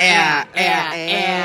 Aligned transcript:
Ea, 0.00 0.48
ea, 0.56 0.96
ea. 0.96 1.36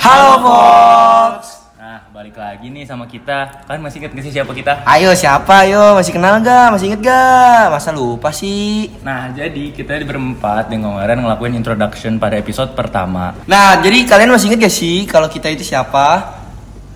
Halo 0.00 0.40
Fox. 0.40 1.68
Nah, 1.76 2.00
balik 2.16 2.32
lagi 2.32 2.72
nih 2.72 2.88
sama 2.88 3.04
kita. 3.04 3.60
Kan 3.68 3.76
masih 3.84 4.00
inget 4.00 4.16
gak 4.16 4.24
sih 4.24 4.32
siapa 4.32 4.56
kita? 4.56 4.88
Ayo 4.88 5.12
siapa 5.12 5.68
ayo 5.68 5.92
masih 5.92 6.16
kenal 6.16 6.40
gak? 6.40 6.72
Masih 6.72 6.88
inget 6.88 7.04
gak? 7.04 7.68
Masa 7.68 7.92
lupa 7.92 8.32
sih? 8.32 8.88
Nah, 9.04 9.28
jadi 9.36 9.68
kita 9.76 10.00
di 10.00 10.08
berempat 10.08 10.72
yang 10.72 10.88
kemarin 10.88 11.28
ngelakuin 11.28 11.60
introduction 11.60 12.16
pada 12.16 12.40
episode 12.40 12.72
pertama. 12.72 13.36
Nah 13.44 13.76
jadi 13.84 14.08
kalian 14.08 14.32
masih 14.32 14.48
inget 14.48 14.64
gak 14.64 14.76
sih 14.80 15.04
kalau 15.04 15.28
kita 15.28 15.52
itu 15.52 15.60
siapa? 15.60 16.40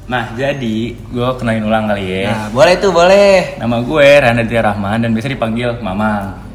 Nah, 0.08 0.32
jadi 0.40 0.96
gue 0.96 1.28
kenalin 1.36 1.68
ulang 1.68 1.84
kali 1.84 2.24
ya. 2.24 2.32
Nah 2.32 2.44
boleh 2.48 2.80
tuh 2.80 2.96
boleh. 2.96 3.60
Nama 3.60 3.76
gue 3.84 4.08
Randa 4.24 4.60
Rahman 4.72 5.04
dan 5.04 5.12
biasa 5.12 5.28
dipanggil 5.28 5.68
Mamang. 5.84 6.48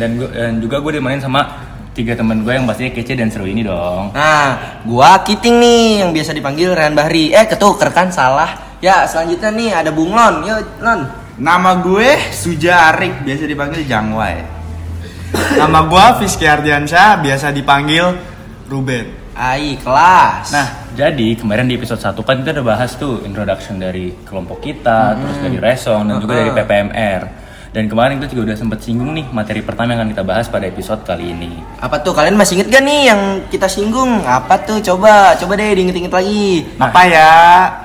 Dan, 0.00 0.16
gue, 0.16 0.32
dan 0.32 0.56
juga 0.56 0.80
gue 0.80 0.96
dimainin 0.96 1.20
sama 1.20 1.73
tiga 1.94 2.18
temen 2.18 2.42
gue 2.42 2.52
yang 2.52 2.66
pastinya 2.66 2.90
kece 2.90 3.14
dan 3.14 3.30
seru 3.30 3.46
ini 3.46 3.62
dong. 3.62 4.10
Nah 4.12 4.82
gua 4.82 5.22
Kiting 5.22 5.62
nih 5.62 6.02
yang 6.02 6.10
biasa 6.10 6.34
dipanggil 6.34 6.74
Rehan 6.74 6.98
Bahri. 6.98 7.30
Eh 7.30 7.46
ketuker 7.46 7.94
kan 7.94 8.10
salah. 8.10 8.76
Ya 8.82 9.06
selanjutnya 9.06 9.54
nih 9.54 9.70
ada 9.72 9.90
Bung 9.94 10.10
Lon. 10.10 10.42
Yuk 10.42 10.82
Lon. 10.82 11.00
Nama 11.34 11.82
gue 11.82 12.30
Sujarik, 12.30 13.26
biasa 13.26 13.42
dipanggil 13.50 13.82
Jangwai. 13.86 14.38
Nama 15.34 15.80
gue 15.90 16.04
Fiski 16.22 16.46
Ardiansyah, 16.46 17.18
biasa 17.18 17.50
dipanggil 17.50 18.14
Ruben. 18.70 19.06
Ai 19.34 19.74
kelas. 19.82 20.54
Nah, 20.54 20.94
jadi 20.94 21.34
kemarin 21.34 21.66
di 21.66 21.74
episode 21.74 21.98
1 21.98 22.22
kan 22.22 22.38
kita 22.38 22.54
udah 22.54 22.66
bahas 22.70 22.94
tuh 22.94 23.26
introduction 23.26 23.82
dari 23.82 24.14
kelompok 24.22 24.62
kita, 24.62 25.18
terus 25.18 25.38
dari 25.42 25.58
Resong 25.58 26.06
dan 26.06 26.22
juga 26.22 26.38
dari 26.38 26.54
PPMR. 26.54 27.22
Dan 27.74 27.90
kemarin 27.90 28.22
kita 28.22 28.38
juga 28.38 28.54
udah 28.54 28.58
sempet 28.62 28.86
singgung 28.86 29.10
nih 29.18 29.26
materi 29.34 29.58
pertama 29.58 29.90
yang 29.90 30.06
akan 30.06 30.14
kita 30.14 30.22
bahas 30.22 30.46
pada 30.46 30.70
episode 30.70 31.02
kali 31.02 31.34
ini. 31.34 31.58
apa 31.82 31.98
tuh 32.06 32.14
kalian 32.14 32.38
masih 32.38 32.62
inget 32.62 32.70
gak 32.70 32.86
nih 32.86 33.10
yang 33.10 33.20
kita 33.50 33.66
singgung? 33.66 34.22
Apa 34.22 34.62
tuh 34.62 34.78
coba 34.78 35.34
coba 35.34 35.58
deh 35.58 35.74
diinget-inget 35.74 36.14
lagi. 36.14 36.62
Apa 36.78 37.02
ya? 37.02 37.34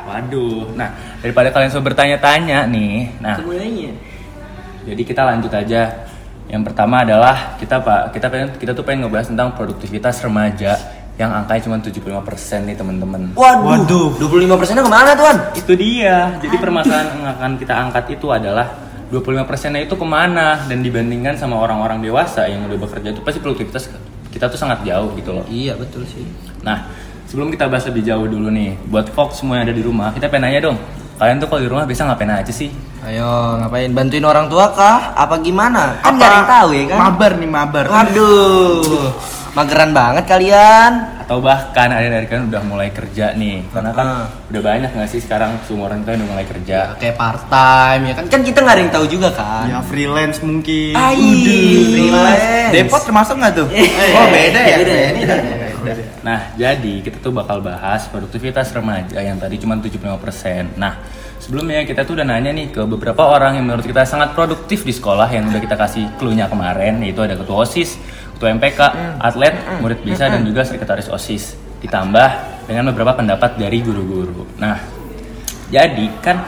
Waduh, 0.06 0.78
nah 0.78 0.94
daripada 1.26 1.50
kalian 1.50 1.74
semua 1.74 1.90
bertanya-tanya 1.90 2.70
nih, 2.70 3.18
nah 3.18 3.42
Semuanya. 3.42 3.90
jadi 4.86 5.02
kita 5.02 5.22
lanjut 5.26 5.52
aja. 5.58 5.82
Yang 6.46 6.64
pertama 6.70 7.02
adalah 7.02 7.58
kita 7.58 7.82
pak 7.82 8.14
kita 8.14 8.30
pengen 8.30 8.50
kita 8.62 8.72
tuh 8.78 8.86
pengen 8.86 9.10
ngebahas 9.10 9.34
tentang 9.34 9.58
produktivitas 9.58 10.22
remaja 10.22 10.78
yang 11.18 11.34
angkanya 11.34 11.66
cuma 11.66 11.82
75% 11.82 12.70
nih 12.70 12.78
teman-teman. 12.78 13.34
Waduh. 13.34 14.22
25 14.22 14.54
persennya 14.54 14.86
ke 14.86 14.94
mana 14.94 15.18
tuan? 15.18 15.38
Itu 15.58 15.74
dia. 15.74 16.38
Jadi 16.38 16.56
permasalahan 16.62 17.10
yang 17.18 17.30
akan 17.34 17.52
kita 17.58 17.74
angkat 17.74 18.06
itu 18.14 18.30
adalah 18.30 18.89
25 19.10 19.50
persennya 19.50 19.82
itu 19.82 19.98
ke 19.98 20.06
mana 20.06 20.70
dan 20.70 20.86
dibandingkan 20.86 21.34
sama 21.34 21.58
orang-orang 21.58 21.98
dewasa 21.98 22.46
yang 22.46 22.62
udah 22.70 22.78
bekerja 22.78 23.10
itu 23.10 23.22
pasti 23.26 23.42
produktivitas 23.42 23.90
kita 24.30 24.46
tuh 24.46 24.60
sangat 24.62 24.86
jauh 24.86 25.10
gitu 25.18 25.34
loh. 25.34 25.46
Iya 25.50 25.74
betul 25.74 26.06
sih. 26.06 26.22
Nah, 26.62 26.86
sebelum 27.26 27.50
kita 27.50 27.66
bahas 27.66 27.90
lebih 27.90 28.06
jauh 28.06 28.30
dulu 28.30 28.54
nih, 28.54 28.78
buat 28.86 29.10
Fox 29.10 29.42
semua 29.42 29.58
yang 29.58 29.66
ada 29.66 29.74
di 29.74 29.82
rumah, 29.82 30.14
kita 30.14 30.30
pengen 30.30 30.54
nanya 30.54 30.70
dong, 30.70 30.78
kalian 31.18 31.42
tuh 31.42 31.50
kalau 31.50 31.62
di 31.66 31.70
rumah 31.70 31.90
biasa 31.90 32.06
ngapain 32.06 32.30
aja 32.30 32.54
sih? 32.54 32.70
Ayo 33.02 33.58
ngapain 33.58 33.90
bantuin 33.90 34.22
orang 34.22 34.46
tua 34.46 34.70
kah? 34.70 35.18
Apa 35.18 35.42
gimana? 35.42 35.98
Kan 36.06 36.14
Apa? 36.14 36.22
gak 36.22 36.30
ada 36.30 36.38
yang 36.38 36.50
tahu 36.54 36.70
ya 36.70 36.84
kan? 36.86 36.98
Mabar 37.02 37.32
nih, 37.42 37.50
mabar. 37.50 37.86
Waduh, 37.90 39.10
mageran 39.52 39.92
banget 39.92 40.24
kalian. 40.26 40.92
Atau 41.22 41.40
bahkan 41.40 41.90
ada 41.90 42.06
dari 42.06 42.26
kalian 42.26 42.50
udah 42.50 42.64
mulai 42.64 42.90
kerja 42.90 43.34
nih, 43.34 43.70
karena 43.70 43.92
kan 43.92 44.08
Ah. 44.08 44.26
udah 44.50 44.62
banyak 44.62 44.90
nggak 44.90 45.08
sih 45.08 45.20
sekarang 45.20 45.62
seumuran 45.64 46.02
kita 46.02 46.18
udah 46.18 46.28
mulai 46.28 46.46
kerja. 46.46 46.78
Kayak 46.98 47.16
part 47.16 47.42
time 47.46 48.02
ya 48.04 48.14
kan? 48.16 48.24
Kan 48.28 48.42
kita 48.42 48.58
nggak 48.60 48.76
ada 48.76 48.82
yang 48.82 48.94
tahu 48.94 49.06
juga 49.06 49.30
kan? 49.30 49.66
Ya 49.68 49.80
freelance 49.82 50.42
mungkin. 50.42 50.94
Udah. 50.94 51.14
freelance. 51.88 52.46
Depot 52.72 53.02
termasuk 53.02 53.36
nggak 53.36 53.54
tuh? 53.56 53.68
Eh, 54.00 54.12
oh 54.12 54.28
beda 54.28 54.60
ya. 54.60 54.78
beda 54.78 54.94
ya, 54.96 55.10
Beda. 55.12 55.36
Nah, 56.20 56.40
jadi 56.54 56.94
kita 57.00 57.18
tuh 57.20 57.32
bakal 57.32 57.64
bahas 57.64 58.04
produktivitas 58.06 58.68
remaja 58.70 59.16
yang 59.18 59.40
tadi 59.40 59.56
cuma 59.56 59.80
75%. 59.80 60.76
Nah, 60.76 61.00
sebelumnya 61.40 61.88
kita 61.88 62.04
tuh 62.04 62.20
udah 62.20 62.28
nanya 62.28 62.52
nih 62.52 62.68
ke 62.70 62.84
beberapa 62.84 63.24
orang 63.24 63.56
yang 63.56 63.66
menurut 63.66 63.88
kita 63.88 64.04
sangat 64.04 64.36
produktif 64.36 64.84
di 64.84 64.92
sekolah 64.92 65.32
yang 65.32 65.48
udah 65.48 65.58
kita 65.58 65.76
kasih 65.76 66.04
clue-nya 66.20 66.52
kemarin, 66.52 67.00
yaitu 67.00 67.24
ada 67.24 67.40
ketua 67.40 67.64
OSIS, 67.64 67.96
ketua 68.40 68.56
MPK, 68.56 68.80
atlet, 69.20 69.52
murid 69.84 70.00
bisa 70.00 70.32
dan 70.32 70.48
juga 70.48 70.64
sekretaris 70.64 71.12
OSIS. 71.12 71.60
Ditambah 71.84 72.30
dengan 72.72 72.96
beberapa 72.96 73.20
pendapat 73.20 73.60
dari 73.60 73.84
guru-guru. 73.84 74.48
Nah, 74.56 74.80
jadi 75.68 76.08
kan 76.24 76.40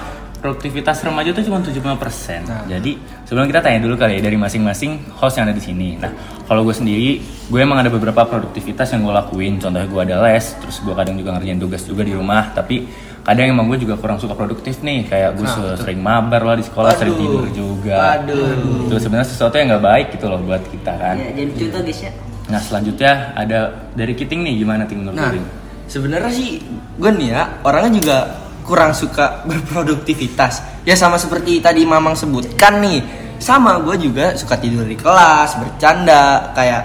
produktivitas 0.42 1.06
remaja 1.06 1.36
itu 1.36 1.46
cuma 1.46 1.62
75%. 1.62 2.72
Jadi 2.72 2.98
sebelum 3.30 3.46
kita 3.46 3.62
tanya 3.62 3.84
dulu 3.84 3.94
kali 4.00 4.18
ya 4.18 4.22
dari 4.26 4.40
masing-masing 4.40 5.14
host 5.20 5.38
yang 5.38 5.52
ada 5.52 5.56
di 5.56 5.62
sini. 5.62 6.00
Nah, 6.02 6.10
kalau 6.50 6.66
gue 6.66 6.74
sendiri, 6.74 7.22
gue 7.52 7.60
emang 7.62 7.78
ada 7.78 7.94
beberapa 7.94 8.26
produktivitas 8.26 8.90
yang 8.96 9.06
gue 9.06 9.14
lakuin. 9.14 9.62
Contohnya 9.62 9.86
gue 9.86 10.02
ada 10.02 10.16
les, 10.26 10.46
terus 10.58 10.82
gue 10.82 10.96
kadang 10.98 11.20
juga 11.20 11.38
ngerjain 11.38 11.60
tugas 11.62 11.86
juga 11.86 12.02
di 12.02 12.18
rumah. 12.18 12.50
Tapi 12.58 12.88
kadang 13.22 13.54
emang 13.54 13.70
gue 13.70 13.78
juga 13.78 13.96
kurang 13.98 14.18
suka 14.18 14.34
produktif 14.34 14.82
nih. 14.82 15.06
Kayak 15.06 15.38
gue 15.38 15.48
sering 15.78 16.02
mabar 16.02 16.42
lah 16.42 16.56
di 16.58 16.66
sekolah, 16.66 16.98
sering 16.98 17.14
Waduh. 17.14 17.26
tidur 17.26 17.46
juga. 17.54 17.98
Waduh. 18.18 18.90
Itu 18.90 18.96
sebenarnya 18.98 19.28
sesuatu 19.30 19.56
yang 19.56 19.68
nggak 19.78 19.86
baik 19.86 20.08
gitu 20.18 20.26
loh 20.26 20.40
buat 20.42 20.64
kita 20.68 20.92
kan. 20.98 21.16
Ya, 21.18 21.30
jadi 21.34 21.52
contoh 21.54 21.82
guys 21.86 22.02
ya. 22.02 22.12
Nah 22.52 22.60
selanjutnya 22.60 23.12
ada 23.32 23.60
dari 23.96 24.12
Kiting 24.12 24.42
nih 24.44 24.54
gimana 24.60 24.84
Ting 24.84 25.00
menurut 25.06 25.16
Nah, 25.16 25.32
Kiting? 25.32 25.46
sebenarnya 25.88 26.32
sih 26.34 26.60
gue 27.00 27.12
nih 27.16 27.30
ya 27.32 27.44
orangnya 27.64 27.92
juga 27.96 28.18
kurang 28.66 28.92
suka 28.92 29.40
berproduktivitas. 29.48 30.84
Ya 30.84 30.98
sama 30.98 31.22
seperti 31.22 31.62
tadi 31.62 31.86
Mamang 31.86 32.18
sebutkan 32.18 32.82
nih. 32.82 33.00
Sama 33.42 33.82
gue 33.82 33.98
juga 33.98 34.38
suka 34.38 34.54
tidur 34.58 34.86
di 34.86 34.94
kelas, 34.94 35.58
bercanda, 35.58 36.54
kayak 36.54 36.82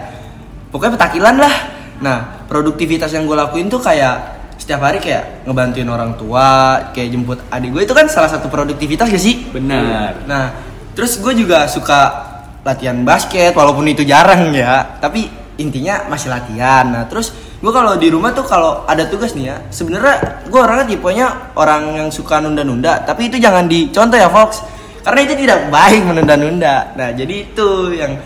pokoknya 0.73 0.97
petakilan 0.97 1.37
lah. 1.37 1.57
Nah, 2.01 2.19
produktivitas 2.49 3.13
yang 3.13 3.25
gue 3.25 3.37
lakuin 3.37 3.69
tuh 3.69 3.77
kayak 3.77 4.36
setiap 4.67 4.83
hari 4.83 4.99
kayak 4.99 5.47
ngebantuin 5.47 5.87
orang 5.87 6.19
tua, 6.19 6.91
kayak 6.91 7.15
jemput 7.15 7.39
adik 7.55 7.71
gue 7.71 7.87
itu 7.87 7.95
kan 7.95 8.11
salah 8.11 8.27
satu 8.27 8.51
produktivitas 8.51 9.07
gak 9.07 9.23
sih? 9.23 9.47
Benar. 9.55 10.27
Nah, 10.27 10.51
terus 10.91 11.23
gue 11.23 11.39
juga 11.39 11.71
suka 11.71 12.27
latihan 12.67 12.99
basket 13.07 13.55
walaupun 13.55 13.87
itu 13.87 14.03
jarang 14.03 14.51
ya, 14.51 14.99
tapi 14.99 15.31
intinya 15.63 16.11
masih 16.11 16.35
latihan. 16.35 16.83
Nah, 16.83 17.07
terus 17.07 17.31
gue 17.63 17.71
kalau 17.71 17.95
di 17.95 18.11
rumah 18.11 18.35
tuh 18.35 18.43
kalau 18.43 18.83
ada 18.91 19.07
tugas 19.07 19.39
nih 19.39 19.55
ya, 19.55 19.57
sebenarnya 19.71 20.43
gue 20.51 20.59
orangnya 20.59 20.91
tipenya 20.91 21.55
orang 21.55 22.03
yang 22.03 22.09
suka 22.11 22.43
nunda-nunda, 22.43 23.07
tapi 23.07 23.31
itu 23.31 23.39
jangan 23.39 23.71
dicontoh 23.71 24.19
ya 24.19 24.27
Fox, 24.27 24.67
karena 25.07 25.31
itu 25.31 25.47
tidak 25.47 25.71
baik 25.71 26.03
menunda-nunda. 26.03 26.91
Nah, 26.99 27.15
jadi 27.15 27.55
itu 27.55 27.95
yang 27.95 28.19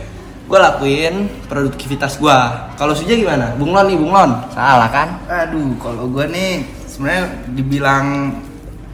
gue 0.50 0.59
lakuin 0.59 1.15
produktivitas 1.47 2.19
gue. 2.19 2.38
Kalau 2.75 2.91
Suja 2.91 3.15
gimana? 3.15 3.55
Bung 3.55 3.71
Lon 3.71 3.87
nih, 3.87 3.94
Bung 3.94 4.11
Lon. 4.11 4.31
Salah 4.50 4.91
kan? 4.91 5.09
Aduh, 5.25 5.78
kalau 5.78 6.11
gue 6.11 6.27
nih 6.27 6.53
sebenarnya 6.84 7.25
dibilang 7.49 8.34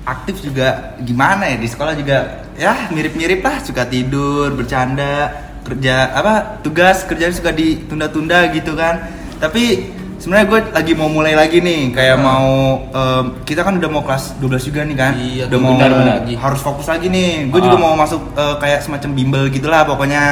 aktif 0.05 0.39
juga 0.39 0.69
gimana 1.01 1.49
ya 1.49 1.57
di 1.57 1.67
sekolah 1.67 1.97
juga 1.97 2.19
ya 2.55 2.87
mirip-mirip 2.89 3.41
lah 3.41 3.59
suka 3.59 3.83
tidur 3.83 4.55
bercanda 4.55 5.35
kerja 5.65 6.15
apa 6.15 6.63
tugas 6.63 7.03
kerjaan 7.03 7.35
suka 7.35 7.51
ditunda-tunda 7.51 8.47
gitu 8.55 8.79
kan 8.79 9.03
tapi 9.37 9.91
sebenarnya 10.17 10.47
gue 10.47 10.61
lagi 10.71 10.93
mau 10.95 11.11
mulai 11.11 11.35
lagi 11.35 11.59
nih 11.59 11.91
kayak 11.91 12.17
mau 12.17 12.47
em, 12.87 13.43
kita 13.43 13.61
kan 13.61 13.75
udah 13.77 13.91
mau 13.91 14.01
kelas 14.01 14.39
12 14.39 14.63
juga 14.63 14.81
nih 14.87 14.95
kan 14.95 15.13
Iya, 15.19 15.45
udah 15.51 15.59
mau 15.59 15.75
benar, 15.75 15.91
benar. 15.91 16.17
harus 16.23 16.61
fokus 16.63 16.87
lagi 16.87 17.11
nih 17.11 17.51
gue 17.51 17.61
juga 17.61 17.75
Ah. 17.75 17.83
mau 17.83 17.95
masuk 17.99 18.23
eh, 18.33 18.57
kayak 18.57 18.87
semacam 18.87 19.11
bimbel 19.11 19.45
gitulah 19.51 19.83
pokoknya 19.83 20.23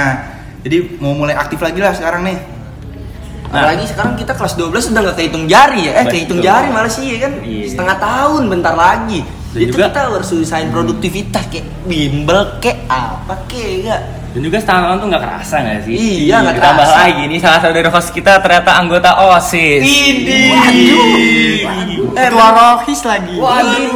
jadi 0.65 0.77
mau 0.97 1.13
mulai 1.13 1.37
aktif 1.37 1.61
lagi 1.61 1.79
lah 1.79 1.93
sekarang 1.93 2.25
nih 2.25 2.39
Nah. 3.45 3.63
Apalagi 3.63 3.87
sekarang 3.87 4.19
kita 4.19 4.35
kelas 4.35 4.59
12 4.59 4.91
udah 4.91 5.01
nggak 5.01 5.17
kehitung 5.17 5.47
jari 5.47 5.87
ya. 5.87 5.93
Eh, 5.93 5.99
Betul. 6.01 6.11
kehitung 6.11 6.41
jari 6.43 6.69
malah 6.69 6.91
sih 6.91 7.07
ya 7.07 7.19
kan. 7.23 7.39
Iya. 7.39 7.65
Setengah 7.71 7.97
tahun 8.03 8.43
bentar 8.51 8.75
lagi. 8.75 9.21
Dan 9.55 9.61
itu 9.63 9.71
juga- 9.71 9.87
kita 9.87 10.01
harus 10.11 10.29
usahain 10.35 10.69
produktivitas 10.69 11.45
kayak 11.47 11.63
bimbel 11.87 12.41
kayak 12.59 12.83
apa 12.91 13.35
kayak 13.47 13.71
enggak. 13.79 14.01
Dan 14.35 14.41
juga 14.43 14.57
setengah 14.59 14.83
tahun 14.83 14.99
tuh 14.99 15.07
nggak 15.07 15.23
kerasa 15.23 15.57
nggak 15.61 15.81
sih? 15.87 15.95
Iya, 16.27 16.37
nggak 16.43 16.55
Ditambah 16.59 16.83
kerasa. 16.83 16.99
lagi 16.99 17.23
nih 17.23 17.39
salah 17.39 17.59
satu 17.63 17.73
dari 17.73 17.87
host 17.87 18.11
kita 18.11 18.33
ternyata 18.43 18.71
anggota 18.75 19.11
OSIS. 19.23 19.83
Ini. 19.87 20.39
Waduh, 20.51 22.15
Eh, 22.15 22.27
ketua 22.27 22.49
rohis 22.51 23.01
lagi 23.03 23.35
Waduh 23.37 23.87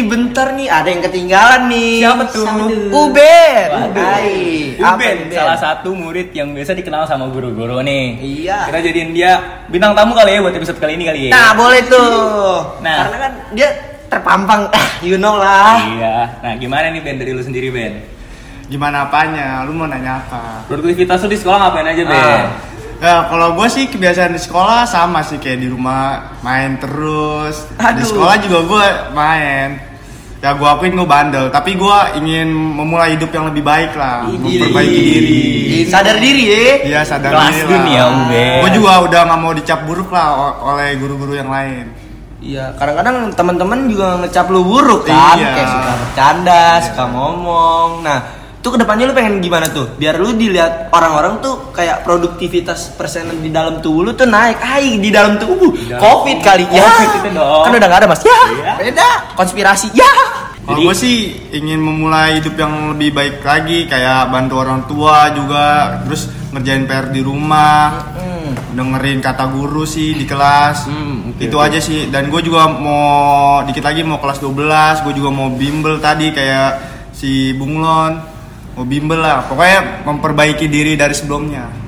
nih, 0.00 0.08
bentar 0.08 0.48
nih 0.56 0.68
ada 0.72 0.88
yang 0.88 1.02
ketinggalan 1.04 1.60
nih. 1.68 1.94
Siapa 2.00 2.24
tuh? 2.32 2.44
Uben. 2.88 3.68
Hai. 3.92 4.32
Uben, 4.80 5.16
Uben? 5.28 5.36
salah 5.36 5.58
satu 5.60 5.92
murid 5.92 6.32
yang 6.32 6.56
biasa 6.56 6.72
dikenal 6.72 7.04
sama 7.04 7.28
guru-guru 7.28 7.84
nih. 7.84 8.16
Iya. 8.16 8.72
Kita 8.72 8.80
jadiin 8.80 9.12
dia 9.12 9.62
bintang 9.68 9.92
tamu 9.92 10.16
kali 10.16 10.32
ya 10.32 10.40
buat 10.40 10.56
episode 10.56 10.80
kali 10.80 10.96
ini 10.96 11.04
kali 11.04 11.20
ya. 11.28 11.32
Nah, 11.36 11.48
boleh 11.52 11.80
tuh. 11.84 12.80
Nah. 12.80 12.98
Karena 13.04 13.18
kan 13.20 13.32
dia 13.52 13.68
terpampang, 14.08 14.60
ah, 14.72 14.88
you 15.04 15.20
know 15.20 15.36
lah. 15.36 15.76
Iya. 15.84 16.16
Nah, 16.40 16.52
gimana 16.56 16.88
nih 16.88 17.00
Ben 17.04 17.20
dari 17.20 17.36
lu 17.36 17.44
sendiri 17.44 17.68
Ben? 17.68 17.94
gimana 18.70 19.10
apanya 19.10 19.66
lu 19.66 19.74
mau 19.74 19.90
nanya 19.90 20.22
apa 20.22 20.62
Produktivitas 20.70 21.26
lu 21.26 21.34
di 21.34 21.42
sekolah 21.42 21.58
ngapain 21.58 21.90
aja 21.90 22.06
Ben? 22.06 22.14
Ah. 22.14 22.46
Ya 23.00 23.26
kalau 23.32 23.56
gue 23.56 23.64
sih 23.66 23.88
kebiasaan 23.88 24.36
di 24.36 24.38
sekolah 24.38 24.84
sama 24.84 25.24
sih 25.24 25.40
kayak 25.40 25.64
di 25.64 25.72
rumah 25.72 26.36
main 26.44 26.76
terus. 26.76 27.64
Di 27.72 27.80
Aduh. 27.80 28.04
sekolah 28.04 28.36
juga 28.44 28.58
gue 28.60 28.86
main. 29.16 29.89
Ya 30.40 30.56
gue 30.56 30.64
akuin 30.64 30.96
gue 30.96 31.04
bandel 31.04 31.52
tapi 31.52 31.76
gue 31.76 31.98
ingin 32.16 32.48
memulai 32.48 33.12
hidup 33.12 33.28
yang 33.28 33.52
lebih 33.52 33.60
baik 33.60 33.92
lah 33.92 34.24
Ih, 34.24 34.40
memperbaiki 34.40 35.00
diri 35.04 35.40
Sadar 35.84 36.16
diri 36.22 36.44
ya. 36.46 36.64
Iya 36.86 37.00
sadar 37.02 37.30
Kelas 37.34 37.50
diri 37.56 37.66
dunia, 37.66 38.02
Ubed. 38.08 38.60
Gue 38.62 38.70
juga 38.78 38.92
udah 39.02 39.20
nggak 39.26 39.40
mau 39.40 39.52
dicap 39.52 39.80
buruk 39.88 40.12
lah 40.12 40.28
oleh 40.62 40.94
guru-guru 41.00 41.34
yang 41.34 41.50
lain. 41.50 41.90
Iya, 42.40 42.72
kadang-kadang 42.78 43.34
teman-teman 43.36 43.90
juga 43.90 44.16
ngecap 44.22 44.46
lu 44.48 44.64
buruk 44.64 45.04
kan, 45.04 45.36
Iya. 45.36 45.50
kayak 45.50 45.68
suka 45.68 45.92
bercanda, 45.98 46.64
suka 46.80 47.04
ngomong. 47.10 47.90
Nah, 48.00 48.18
tuh 48.60 48.76
ke 48.76 48.78
depannya 48.78 49.08
lu 49.08 49.14
pengen 49.14 49.40
gimana 49.40 49.66
tuh? 49.66 49.88
Biar 49.96 50.20
lu 50.20 50.32
dilihat 50.32 50.92
orang-orang 50.92 51.40
tuh 51.40 51.72
kayak 51.72 52.04
produktivitas 52.04 52.92
persenan 52.92 53.40
di 53.40 53.48
dalam 53.48 53.80
tubuh 53.80 54.04
lu 54.04 54.12
tuh 54.12 54.24
naik. 54.24 54.60
Hai, 54.60 55.00
di 55.00 55.08
dalam 55.08 55.36
tubuh. 55.36 55.72
dalam 55.72 55.96
Covid 55.96 56.38
tubuh. 56.38 56.46
kali 56.46 56.64
ya. 56.68 56.84
Dong. 57.30 57.64
Kan 57.64 57.72
udah 57.72 57.88
gak 57.88 58.00
ada 58.04 58.08
mas. 58.08 58.20
Ya, 58.20 58.36
Iya. 58.52 58.72
beda. 58.76 59.08
Konspirasi. 59.34 59.88
Ya. 59.92 60.12
Kalau 60.60 60.86
gue 60.86 60.94
sih 60.94 61.16
ingin 61.50 61.80
memulai 61.80 62.38
hidup 62.38 62.54
yang 62.54 62.94
lebih 62.94 63.10
baik 63.10 63.36
lagi, 63.42 63.88
kayak 63.88 64.28
bantu 64.28 64.54
orang 64.60 64.84
tua 64.86 65.32
juga, 65.32 65.66
terus 66.04 66.28
ngerjain 66.52 66.84
PR 66.84 67.10
di 67.10 67.24
rumah, 67.24 68.12
dengerin 68.70 69.18
kata 69.18 69.50
guru 69.50 69.82
sih 69.82 70.14
di 70.14 70.22
kelas. 70.22 70.86
Hmm, 70.86 71.32
oke, 71.34 71.42
Itu 71.42 71.56
oke. 71.58 71.64
aja 71.64 71.80
sih. 71.80 72.06
Dan 72.06 72.30
gue 72.30 72.38
juga 72.40 72.70
mau 72.70 73.02
dikit 73.64 73.82
lagi 73.82 74.04
mau 74.04 74.20
kelas 74.20 74.38
12, 74.38 75.02
gue 75.02 75.14
juga 75.16 75.30
mau 75.32 75.48
bimbel 75.50 75.98
tadi 75.98 76.30
kayak 76.30 76.70
si 77.10 77.50
Bunglon. 77.50 78.39
Mau 78.78 78.86
bimbel 78.86 79.20
lah. 79.20 79.46
Pokoknya 79.46 80.04
memperbaiki 80.06 80.66
diri 80.70 80.94
dari 80.94 81.14
sebelumnya 81.14 81.80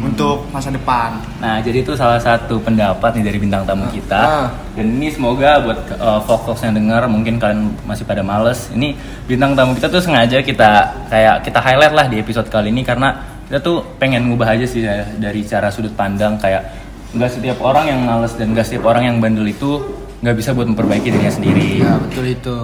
untuk 0.00 0.48
masa 0.48 0.72
depan. 0.72 1.20
Nah, 1.38 1.60
jadi 1.60 1.84
itu 1.84 1.92
salah 1.92 2.16
satu 2.16 2.56
pendapat 2.60 3.20
nih 3.20 3.24
dari 3.24 3.38
bintang 3.38 3.68
tamu 3.68 3.84
kita. 3.92 4.16
Ah. 4.16 4.46
Dan 4.72 4.96
ini 4.96 5.12
semoga 5.12 5.60
buat 5.60 5.78
uh, 6.00 6.20
Fox 6.24 6.64
yang 6.64 6.74
dengar, 6.74 7.04
mungkin 7.06 7.36
kalian 7.36 7.76
masih 7.84 8.08
pada 8.08 8.24
males. 8.24 8.72
Ini 8.72 8.96
bintang 9.28 9.52
tamu 9.52 9.76
kita 9.76 9.92
tuh 9.92 10.00
sengaja 10.00 10.40
kita 10.40 10.70
kayak 11.12 11.44
kita 11.44 11.58
highlight 11.60 11.94
lah 11.94 12.06
di 12.08 12.16
episode 12.16 12.48
kali 12.48 12.72
ini 12.72 12.80
karena 12.80 13.12
kita 13.46 13.60
tuh 13.60 13.84
pengen 14.00 14.32
ngubah 14.32 14.56
aja 14.56 14.64
sih 14.64 14.86
ya, 14.86 15.04
dari 15.20 15.44
cara 15.44 15.68
sudut 15.68 15.92
pandang 15.92 16.38
kayak 16.40 16.64
nggak 17.10 17.30
setiap 17.30 17.58
orang 17.60 17.90
yang 17.90 18.00
males 18.06 18.32
dan 18.38 18.54
nggak 18.54 18.64
setiap 18.64 18.86
orang 18.86 19.10
yang 19.10 19.16
bandel 19.18 19.44
itu 19.44 19.82
nggak 20.22 20.36
bisa 20.36 20.54
buat 20.56 20.68
memperbaiki 20.70 21.12
dirinya 21.12 21.32
sendiri. 21.32 21.84
Ya, 21.84 21.98
betul 22.00 22.24
itu. 22.30 22.58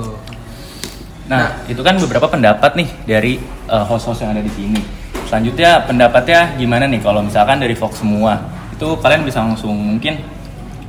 Nah, 1.27 1.59
itu 1.67 1.83
kan 1.83 1.99
beberapa 1.99 2.31
pendapat 2.31 2.79
nih 2.79 2.89
dari 3.03 3.33
uh, 3.67 3.83
host-host 3.83 4.23
yang 4.23 4.31
ada 4.35 4.43
di 4.43 4.53
sini. 4.55 4.79
Selanjutnya 5.27 5.83
pendapatnya 5.83 6.55
gimana 6.55 6.87
nih 6.87 7.03
kalau 7.03 7.19
misalkan 7.19 7.59
dari 7.59 7.75
Fox 7.75 7.99
semua? 7.99 8.39
Itu 8.71 8.95
kalian 9.03 9.27
bisa 9.27 9.43
langsung 9.43 9.75
mungkin 9.75 10.23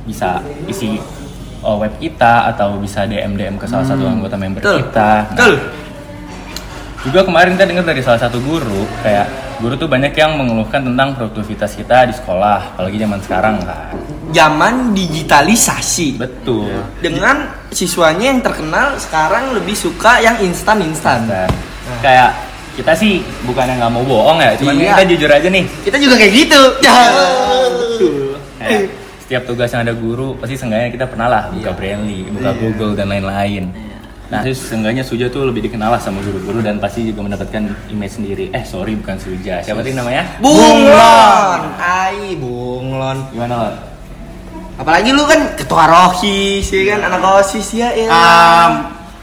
bisa 0.06 0.38
isi 0.70 1.02
uh, 1.66 1.74
web 1.74 1.90
kita 1.98 2.54
atau 2.54 2.78
bisa 2.78 3.02
DM 3.04 3.34
DM 3.34 3.58
ke 3.58 3.66
salah 3.66 3.82
satu 3.82 4.06
anggota 4.06 4.38
member 4.38 4.62
Betul. 4.62 4.86
kita. 4.86 5.10
Nah, 5.26 5.34
Betul. 5.34 5.54
juga 7.02 7.20
kemarin 7.26 7.58
kita 7.58 7.66
dengar 7.66 7.84
dari 7.86 8.02
salah 8.02 8.20
satu 8.22 8.38
guru 8.38 8.86
kayak 9.02 9.26
guru 9.58 9.74
tuh 9.74 9.90
banyak 9.90 10.14
yang 10.14 10.38
mengeluhkan 10.38 10.86
tentang 10.86 11.18
produktivitas 11.18 11.74
kita 11.74 12.06
di 12.06 12.14
sekolah, 12.14 12.78
apalagi 12.78 12.98
zaman 13.02 13.18
sekarang 13.26 13.58
kan. 13.66 13.90
Zaman 14.28 14.92
digitalisasi. 14.92 16.20
Betul. 16.20 16.68
Dengan 17.00 17.48
siswanya 17.68 18.32
yang 18.32 18.40
terkenal 18.40 18.96
sekarang 18.96 19.56
lebih 19.56 19.72
suka 19.72 20.20
yang 20.20 20.36
instan-instan. 20.40 21.24
Dan 21.28 21.48
kayak 22.00 22.36
kita 22.76 22.92
sih 22.94 23.24
bukan 23.42 23.66
yang 23.66 23.78
nggak 23.82 23.92
mau 23.92 24.04
bohong 24.06 24.38
ya, 24.38 24.54
cuman 24.54 24.74
Iya. 24.78 24.94
kita 24.94 25.04
jujur 25.10 25.30
aja 25.32 25.48
nih. 25.50 25.64
Kita 25.82 25.96
juga 25.98 26.14
kayak 26.14 26.32
gitu. 26.34 26.60
Ya. 26.84 26.94
Kayak 28.58 28.90
setiap 29.22 29.42
tugas 29.46 29.70
yang 29.70 29.86
ada 29.86 29.94
guru 29.94 30.34
pasti 30.36 30.58
seenggaknya 30.58 30.90
kita 30.90 31.06
pernah 31.06 31.28
lah 31.30 31.42
buka 31.48 31.70
Brainly, 31.72 32.26
buka 32.32 32.50
Google 32.58 32.92
dan 32.98 33.06
lain-lain. 33.06 33.70
Nah, 34.28 34.44
terus 34.44 34.60
seenggaknya 34.60 35.00
Suja 35.00 35.24
tuh 35.32 35.48
lebih 35.48 35.64
dikenal 35.64 35.88
lah 35.88 35.96
sama 35.96 36.20
guru-guru 36.20 36.60
dan 36.60 36.76
pasti 36.76 37.08
juga 37.08 37.24
mendapatkan 37.24 37.64
image 37.88 38.20
sendiri. 38.20 38.44
Eh, 38.52 38.60
sorry 38.60 38.92
bukan 38.92 39.16
Suja. 39.16 39.64
Siapa 39.64 39.80
tadi 39.80 39.96
namanya? 39.96 40.36
Bunglon. 40.36 41.60
Ai, 41.80 42.36
bunglon. 42.36 43.24
Gimana 43.32 43.54
lah? 43.56 43.72
Apalagi 44.78 45.10
lu 45.10 45.26
kan 45.26 45.58
ketua 45.58 45.90
rohis, 45.90 46.70
ya 46.70 46.94
kan 46.94 47.10
anak 47.10 47.42
osis 47.42 47.66
ya. 47.74 47.90
ya. 47.98 48.06
Um, 48.06 48.72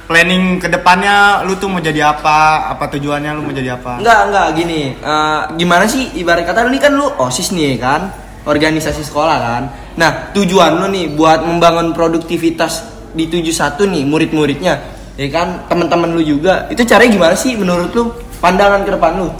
planning 0.03 0.59
ke 0.59 0.67
depannya 0.67 1.47
lu 1.47 1.55
tuh 1.55 1.71
mau 1.71 1.79
jadi 1.79 2.11
apa? 2.11 2.67
Apa 2.75 2.91
tujuannya 2.91 3.31
lu 3.31 3.47
mau 3.47 3.55
jadi 3.55 3.79
apa? 3.79 4.03
Enggak, 4.03 4.19
enggak 4.27 4.47
gini. 4.59 4.81
Eh, 4.99 5.41
gimana 5.55 5.87
sih 5.87 6.11
ibarat 6.19 6.43
kata 6.43 6.67
lu 6.67 6.75
ini 6.75 6.83
kan 6.83 6.91
lu 6.91 7.07
OSIS 7.07 7.55
nih 7.55 7.79
kan, 7.79 8.11
organisasi 8.43 9.07
sekolah 9.07 9.37
kan. 9.39 9.63
Nah, 9.95 10.35
tujuan 10.35 10.75
lu 10.75 10.91
nih 10.91 11.15
buat 11.15 11.47
membangun 11.47 11.95
produktivitas 11.95 12.91
di 13.15 13.31
71 13.31 13.87
nih 13.87 14.03
murid-muridnya. 14.03 14.75
Ya 15.15 15.27
kan, 15.31 15.71
teman-teman 15.71 16.11
lu 16.11 16.19
juga. 16.19 16.67
Itu 16.67 16.83
caranya 16.83 17.15
gimana 17.15 17.35
sih 17.39 17.55
menurut 17.55 17.95
lu? 17.95 18.11
Pandangan 18.43 18.83
ke 18.83 18.91
depan 18.91 19.23
lu? 19.23 19.31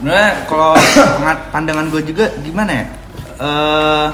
Sebenarnya 0.00 0.48
kalau 0.48 0.72
pandangan 1.52 1.92
gue 1.92 2.00
juga 2.00 2.32
gimana 2.40 2.72
ya? 2.72 2.86
Eh 3.36 4.06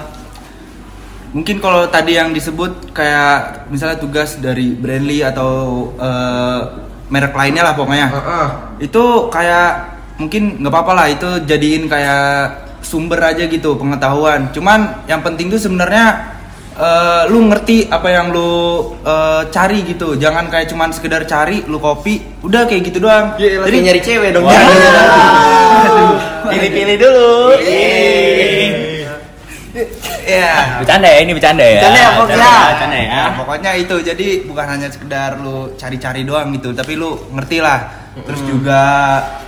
mungkin 1.33 1.65
kalau 1.65 1.89
tadi 1.89 2.21
yang 2.21 2.37
disebut 2.37 2.93
kayak 2.93 3.67
misalnya 3.73 3.97
tugas 3.97 4.37
dari 4.37 4.77
Brandly 4.77 5.25
atau 5.25 5.91
eh, 5.97 6.61
merek 7.13 7.37
lainnya 7.37 7.63
lah 7.65 7.75
pokoknya. 7.77 8.09
Itu 8.81 9.29
kayak 9.29 9.93
mungkin 10.21 10.61
nggak 10.61 10.73
apa-apa 10.73 10.93
lah 10.93 11.07
itu 11.09 11.29
jadiin 11.49 11.89
kayak 11.89 12.69
sumber 12.85 13.21
aja 13.21 13.49
gitu 13.49 13.77
pengetahuan. 13.77 14.53
Cuman 14.53 15.05
yang 15.09 15.25
penting 15.25 15.49
tuh 15.49 15.61
sebenarnya 15.61 16.37
eh, 16.77 17.23
lu 17.29 17.49
ngerti 17.49 17.89
apa 17.89 18.09
yang 18.13 18.33
lu 18.33 18.93
eh, 19.05 19.43
cari 19.49 19.85
gitu. 19.89 20.17
Jangan 20.17 20.49
kayak 20.53 20.73
cuman 20.73 20.93
sekedar 20.93 21.25
cari 21.25 21.65
lu 21.69 21.81
copy, 21.81 22.45
udah 22.45 22.69
kayak 22.69 22.93
gitu 22.93 23.09
doang. 23.09 23.37
Jadi 23.37 23.61
Jadi 23.61 23.79
nyari 23.89 24.01
cewek 24.01 24.31
dong. 24.37 24.45
Wah. 24.49 24.57
Pilih-pilih 26.53 26.97
dulu. 27.01 27.33
Ya 30.29 30.79
Bercanda 30.85 31.09
ya, 31.09 31.19
ini 31.25 31.33
bercanda 31.33 31.65
ya. 31.65 31.81
Bercanda 31.81 32.01
ya, 32.01 32.11
Fox, 32.13 32.27
Bercanda 32.29 32.45
ya. 32.45 32.65
Bercanda 32.69 32.99
ya. 32.99 33.11
Nah, 33.13 33.33
pokoknya 33.41 33.71
itu 33.81 33.95
jadi 34.05 34.29
bukan 34.45 34.67
hanya 34.69 34.89
sekedar 34.93 35.31
lu 35.41 35.73
cari-cari 35.81 36.23
doang 36.29 36.53
gitu, 36.57 36.77
tapi 36.77 36.93
lu 36.95 37.17
ngerti 37.33 37.59
lah. 37.65 37.81
Terus 38.13 38.45
juga 38.45 38.81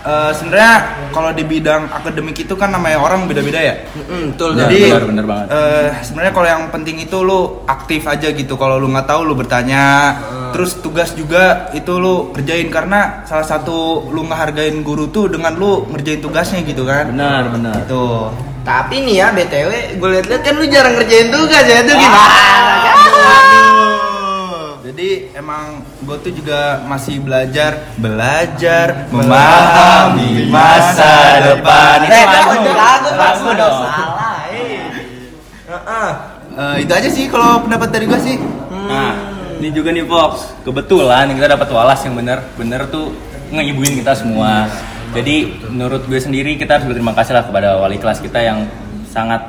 eh, 0.08 0.32
sebenarnya 0.32 0.74
kalau 1.12 1.36
di 1.36 1.44
bidang 1.44 1.84
akademik 1.92 2.32
itu 2.48 2.56
kan 2.56 2.72
namanya 2.72 2.96
orang 2.96 3.28
beda-beda 3.28 3.60
ya. 3.60 3.76
Mm-mm, 3.92 4.32
betul. 4.32 4.56
Jadi 4.56 4.80
benar, 5.04 5.26
banget. 5.28 5.46
eh, 5.52 5.88
sebenarnya 6.00 6.32
kalau 6.32 6.48
yang 6.48 6.64
penting 6.72 6.96
itu 6.96 7.20
lu 7.20 7.60
aktif 7.68 8.08
aja 8.08 8.32
gitu. 8.32 8.56
Kalau 8.56 8.80
lu 8.80 8.88
nggak 8.88 9.04
tahu 9.04 9.20
lu 9.28 9.36
bertanya. 9.36 10.16
Terus 10.56 10.80
tugas 10.80 11.12
juga 11.12 11.68
itu 11.76 11.92
lu 12.00 12.32
kerjain 12.32 12.72
karena 12.72 13.26
salah 13.28 13.44
satu 13.44 14.08
lu 14.08 14.24
ngehargain 14.24 14.80
guru 14.80 15.12
tuh 15.12 15.28
dengan 15.28 15.52
lu 15.60 15.84
ngerjain 15.92 16.24
tugasnya 16.24 16.64
gitu 16.64 16.88
kan. 16.88 17.12
Benar, 17.12 17.52
benar. 17.52 17.84
Itu. 17.84 18.32
Tapi 18.64 18.96
nih 19.04 19.14
ya 19.20 19.28
BTW, 19.28 19.70
gue 20.00 20.08
liat-liat 20.08 20.40
kan 20.40 20.54
lu 20.56 20.64
jarang 20.64 20.96
ngerjain 20.96 21.28
tugas 21.28 21.64
ya, 21.68 21.84
itu 21.84 21.92
gimana? 21.92 22.40
Jadi 24.84 25.08
emang 25.36 25.84
gue 26.00 26.16
tuh 26.20 26.32
juga 26.32 26.80
masih 26.84 27.20
belajar 27.20 27.92
belajar 28.00 29.08
memahami 29.12 30.48
masa 30.48 31.44
depan. 31.44 32.08
Eh, 32.08 32.24
lagu. 32.24 32.56
lagu, 32.72 33.08
Lagu 33.12 33.44
udah 33.52 33.56
dong. 33.58 33.74
salah, 33.84 34.36
eh. 34.48 34.80
Heeh. 35.68 36.10
Eh, 36.54 36.74
itu 36.86 36.92
aja 36.94 37.08
sih 37.10 37.24
kalau 37.28 37.66
pendapat 37.66 37.88
dari 37.92 38.06
gue 38.08 38.20
sih. 38.22 38.36
Nah, 38.70 39.12
ini 39.60 39.68
juga 39.74 39.92
nih 39.92 40.08
Fox. 40.08 40.56
Kebetulan 40.62 41.36
kita 41.36 41.52
dapat 41.52 41.68
walas 41.68 42.00
yang 42.00 42.14
bener-bener 42.14 42.88
tuh 42.88 43.12
ngeibuin 43.54 44.02
kita 44.02 44.12
semua. 44.18 44.66
Jadi 45.14 45.62
menurut 45.70 46.02
gue 46.10 46.18
sendiri 46.18 46.58
kita 46.58 46.78
harus 46.78 46.90
berterima 46.90 47.14
kasih 47.14 47.38
lah 47.38 47.44
kepada 47.46 47.78
wali 47.78 48.02
kelas 48.02 48.18
kita 48.18 48.42
yang 48.42 48.66
sangat 49.06 49.40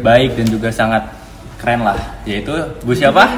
baik 0.00 0.32
dan 0.40 0.46
juga 0.48 0.72
sangat 0.72 1.04
keren 1.60 1.84
lah. 1.84 2.00
Yaitu 2.24 2.56
Bu 2.80 2.96
siapa? 2.96 3.28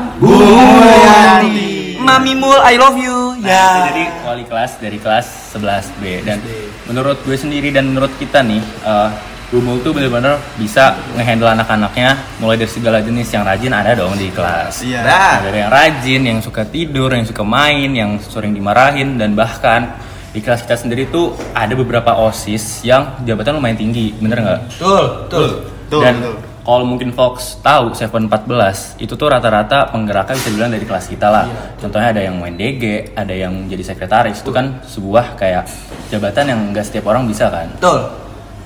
Mami 2.03 2.35
Mul, 2.35 2.59
I 2.63 2.75
love 2.79 2.99
you. 2.99 3.35
Nah, 3.43 3.51
itu 3.51 3.79
jadi 3.95 4.05
wali 4.23 4.45
kelas 4.47 4.79
dari 4.79 4.99
kelas 5.03 5.27
11B 5.55 6.03
dan 6.27 6.39
menurut 6.87 7.19
gue 7.27 7.35
sendiri 7.35 7.75
dan 7.75 7.91
menurut 7.91 8.11
kita 8.19 8.43
nih 8.43 8.63
eh, 8.63 9.11
Bu 9.51 9.59
Mul 9.61 9.83
tuh 9.85 9.93
bener-bener 9.93 10.39
bisa 10.57 10.97
ngehandle 11.13 11.51
anak-anaknya 11.51 12.17
mulai 12.41 12.57
dari 12.57 12.71
segala 12.71 13.05
jenis 13.05 13.29
yang 13.35 13.45
rajin 13.45 13.75
ada 13.75 13.93
dong 13.93 14.15
di 14.17 14.31
kelas. 14.31 14.81
Iya. 14.87 15.01
Nah, 15.05 15.35
dari 15.45 15.59
yang 15.61 15.69
rajin, 15.71 16.23
yang 16.25 16.39
suka 16.41 16.63
tidur, 16.65 17.13
yang 17.13 17.27
suka 17.27 17.45
main, 17.45 17.91
yang 17.93 18.17
sering 18.23 18.57
dimarahin 18.57 19.21
dan 19.21 19.37
bahkan 19.37 19.93
di 20.33 20.41
kelas 20.41 20.65
kita 20.65 20.81
sendiri 20.81 21.13
tuh 21.13 21.37
ada 21.53 21.77
beberapa 21.77 22.17
osis 22.25 22.81
yang 22.83 23.21
jabatan 23.29 23.61
lumayan 23.61 23.77
tinggi, 23.77 24.17
bener 24.17 24.41
nggak? 24.41 24.61
Betul, 24.81 25.05
betul. 25.29 25.49
Tuh, 25.93 26.01
dan 26.01 26.17
kalau 26.65 26.89
mungkin 26.89 27.13
Fox 27.13 27.61
tahu 27.61 27.93
714 27.93 28.97
itu 29.03 29.13
tuh 29.13 29.29
rata-rata 29.29 29.93
penggeraknya 29.93 30.41
bisa 30.41 30.51
bilang 30.57 30.71
dari 30.73 30.87
kelas 30.89 31.07
kita 31.11 31.29
lah. 31.29 31.45
Contohnya 31.77 32.17
ada 32.17 32.23
yang 32.25 32.41
main 32.41 32.57
DG, 32.57 33.13
ada 33.13 33.35
yang 33.35 33.69
jadi 33.69 33.83
sekretaris. 33.93 34.41
Itu 34.41 34.55
kan 34.57 34.81
sebuah 34.89 35.37
kayak 35.37 35.69
jabatan 36.09 36.45
yang 36.49 36.61
nggak 36.73 36.87
setiap 36.89 37.13
orang 37.13 37.29
bisa 37.29 37.53
kan. 37.53 37.69
Betul. 37.77 38.01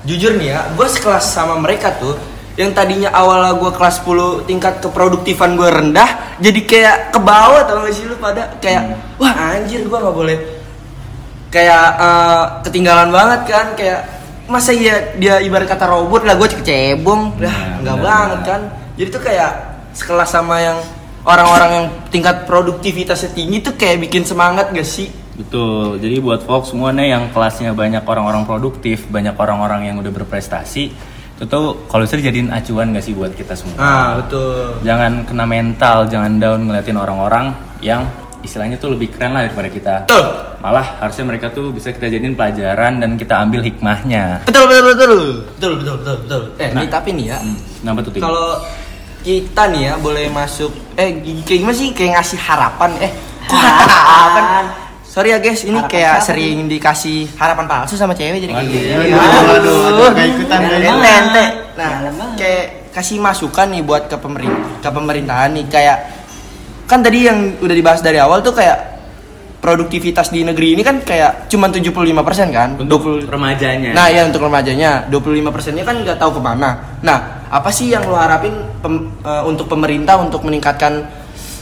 Jujur 0.07 0.39
nih 0.39 0.55
ya, 0.55 0.61
gue 0.71 0.87
sekelas 0.87 1.25
sama 1.25 1.59
mereka 1.59 1.91
tuh 1.99 2.15
yang 2.57 2.73
tadinya 2.73 3.13
awalnya 3.13 3.53
gue 3.53 3.69
kelas 3.69 4.01
10 4.01 4.49
tingkat 4.49 4.81
keproduktifan 4.81 5.53
gue 5.53 5.69
rendah 5.69 6.41
jadi 6.41 6.59
kayak 6.65 6.97
ke 7.13 7.19
bawah 7.21 7.61
tau 7.69 7.85
gak 7.85 7.93
sih 7.93 8.09
lu 8.09 8.17
pada 8.17 8.49
kayak 8.57 8.97
wah 9.21 9.29
anjir 9.53 9.85
gue 9.85 9.93
nggak 9.93 10.15
boleh 10.17 10.56
kayak 11.57 11.85
eh, 11.97 12.43
ketinggalan 12.69 13.09
banget 13.09 13.41
kan 13.49 13.67
kayak 13.73 14.01
masa 14.47 14.71
iya 14.71 15.17
dia 15.17 15.41
ibarat 15.41 15.67
kata 15.67 15.89
robot 15.89 16.21
lah 16.23 16.37
gue 16.37 16.47
cebong. 16.61 17.35
Lah 17.41 17.49
Nah, 17.49 17.73
nggak 17.83 17.97
banget 17.99 18.39
kan. 18.45 18.61
Jadi 18.97 19.09
tuh 19.09 19.21
kayak 19.25 19.51
sekelas 19.97 20.29
sama 20.29 20.61
yang 20.61 20.77
orang-orang 21.27 21.69
yang 21.73 21.85
tingkat 22.13 22.47
produktivitasnya 22.47 23.35
tinggi 23.35 23.59
tuh 23.59 23.73
kayak 23.75 24.07
bikin 24.07 24.23
semangat 24.23 24.71
gak 24.71 24.87
sih? 24.87 25.11
Betul. 25.37 25.99
Jadi 26.01 26.17
buat 26.23 26.41
Fox 26.47 26.71
semua 26.73 26.89
nih 26.95 27.13
yang 27.13 27.29
kelasnya 27.29 27.75
banyak 27.75 28.01
orang-orang 28.07 28.47
produktif, 28.47 29.05
banyak 29.11 29.35
orang-orang 29.37 29.91
yang 29.91 30.01
udah 30.01 30.09
berprestasi, 30.09 30.83
itu 31.37 31.43
tuh 31.45 31.85
kalau 31.85 32.07
bisa 32.07 32.17
dijadiin 32.17 32.49
acuan 32.49 32.95
gak 32.95 33.05
sih 33.05 33.13
buat 33.13 33.35
kita 33.37 33.53
semua. 33.53 33.77
ah 33.77 34.09
betul. 34.17 34.81
Jangan 34.81 35.27
kena 35.29 35.45
mental, 35.45 35.97
jangan 36.09 36.31
down 36.41 36.59
ngeliatin 36.65 36.97
orang-orang 36.97 37.45
yang 37.83 38.01
istilahnya 38.39 38.77
tuh 38.77 38.93
lebih 38.93 39.09
keren 39.09 39.31
lah 39.31 39.43
daripada 39.43 39.67
kita. 39.67 39.93
betul. 40.03 40.25
Malah 40.57 40.99
harusnya 40.99 41.25
mereka 41.25 41.47
tuh 41.49 41.69
bisa 41.69 41.89
kita 41.89 42.07
jadiin 42.07 42.33
pelajaran 42.33 42.97
dan 42.97 43.13
kita 43.13 43.39
ambil 43.39 43.61
hikmahnya. 43.61 44.41
betul 44.43 44.65
betul 44.65 44.83
betul. 44.87 45.13
Betul 45.53 45.71
betul 45.77 45.95
betul 45.97 46.15
betul. 46.23 46.41
Eh 46.57 46.69
Nah. 46.69 46.81
ini 46.81 46.87
tapi 46.87 47.09
nih 47.13 47.25
ya. 47.27 47.37
Hmm, 47.37 47.57
Kenapa 47.79 47.99
tuh 48.01 48.11
Tim? 48.11 48.21
kalau 48.21 48.47
kita 49.21 49.63
nih 49.69 49.81
ya 49.83 49.93
boleh 49.97 50.25
masuk 50.29 50.71
eh 50.95 51.09
kayak 51.43 51.59
gimana 51.59 51.75
sih? 51.75 51.89
Kayak 51.91 52.11
ngasih 52.19 52.39
harapan. 52.39 52.89
Eh 52.99 53.11
kok 53.43 53.57
harapan? 53.57 54.65
Sorry 55.07 55.33
ya 55.33 55.39
guys 55.39 55.61
ini 55.63 55.73
Harapan 55.73 55.89
kayak 55.89 56.15
sering 56.21 56.57
dikasih 56.67 57.19
harapan 57.35 57.65
palsu 57.65 57.97
sama 57.97 58.13
cewek 58.13 58.37
jadi 58.37 58.53
kayak 58.53 58.69
Waduh. 58.69 58.77
gini. 58.77 59.13
Waduh, 59.17 59.45
waduh, 59.49 59.77
waduh, 59.81 60.09
nggak 60.13 60.27
ikutan, 60.29 60.59
ikutan. 60.61 61.13
ente 61.25 61.45
nah 61.73 61.89
kayak 62.37 62.65
kasih 62.93 63.17
masukan 63.17 63.67
nih 63.69 63.81
buat 63.81 64.09
ke 64.09 64.17
pemerintah 64.17 64.77
ke 64.77 64.89
pemerintahan 64.89 65.49
nih. 65.53 65.65
Kayak 65.69 65.97
kan 66.87 66.99
tadi 66.99 67.27
yang 67.27 67.59
udah 67.59 67.75
dibahas 67.75 67.99
dari 67.99 68.17
awal 68.17 68.39
tuh 68.39 68.51
kayak 68.51 68.95
produktivitas 69.57 70.29
di 70.29 70.45
negeri 70.45 70.73
ini 70.73 70.81
kan 70.81 71.01
kayak 71.01 71.49
cuma 71.49 71.67
75% 71.67 72.07
kan 72.49 72.69
Untuk 72.77 73.25
remajanya. 73.25 73.91
Nah 73.91 74.07
ya 74.07 74.23
untuk 74.23 74.39
remajanya 74.39 75.03
25 75.07 75.49
persennya 75.49 75.83
kan 75.83 75.99
nggak 75.99 76.15
tahu 76.15 76.37
ke 76.37 76.41
mana. 76.41 76.97
Nah 77.01 77.43
apa 77.47 77.67
sih 77.69 77.89
yang 77.89 78.05
lo 78.05 78.15
harapin 78.15 78.53
pem- 78.79 79.11
eh, 79.19 79.43
untuk 79.43 79.67
pemerintah 79.67 80.15
untuk 80.15 80.41
meningkatkan 80.41 81.03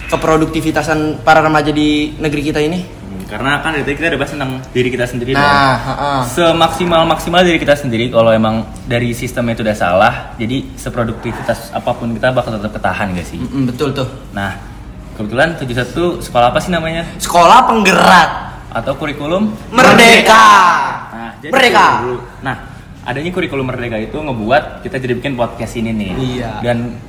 keproduktivitasan 0.06 1.24
para 1.24 1.42
remaja 1.42 1.72
di 1.72 2.14
negeri 2.16 2.42
kita 2.44 2.62
ini? 2.62 2.80
Hmm, 2.84 3.26
Karena 3.26 3.58
kan 3.60 3.74
dari 3.74 3.84
tadi 3.84 3.96
kita 3.96 4.08
udah 4.08 4.20
bahas 4.20 4.32
tentang 4.32 4.52
diri 4.70 4.90
kita 4.92 5.06
sendiri 5.08 5.32
Nah, 5.34 5.42
dong. 5.42 5.50
ha-ha. 5.50 6.12
Semaksimal 6.28 7.02
maksimal 7.06 7.42
diri 7.42 7.58
kita 7.58 7.74
sendiri 7.74 8.10
kalau 8.10 8.30
emang 8.30 8.56
dari 8.86 9.12
sistemnya 9.12 9.56
itu 9.56 9.64
udah 9.64 9.74
salah, 9.74 10.14
jadi 10.36 10.62
seproduktivitas 10.76 11.72
apa 11.72 11.90
pun 11.92 12.14
kita 12.14 12.30
bakal 12.30 12.54
tetap 12.54 12.76
ketahan 12.76 13.14
gak 13.14 13.26
sih? 13.26 13.40
Mm-mm, 13.40 13.66
betul 13.66 13.90
tuh. 13.92 14.06
Nah, 14.30 14.54
kebetulan 15.16 15.56
71 15.56 16.22
sekolah 16.22 16.48
apa 16.52 16.60
sih 16.60 16.72
namanya? 16.72 17.08
Sekolah 17.18 17.66
penggerak 17.66 18.30
Atau 18.76 19.00
kurikulum 19.00 19.56
merdeka. 19.72 20.46
Nah, 21.16 21.32
jadi 21.40 21.52
Merdeka. 21.56 21.88
Nah, 22.44 22.56
adanya 23.08 23.32
kurikulum 23.32 23.72
merdeka 23.72 23.96
itu 23.96 24.20
ngebuat 24.20 24.84
kita 24.84 25.00
jadi 25.00 25.14
bikin 25.16 25.40
podcast 25.40 25.80
ini 25.80 25.96
nih. 25.96 26.12
Iya. 26.20 26.52
Dan 26.60 27.00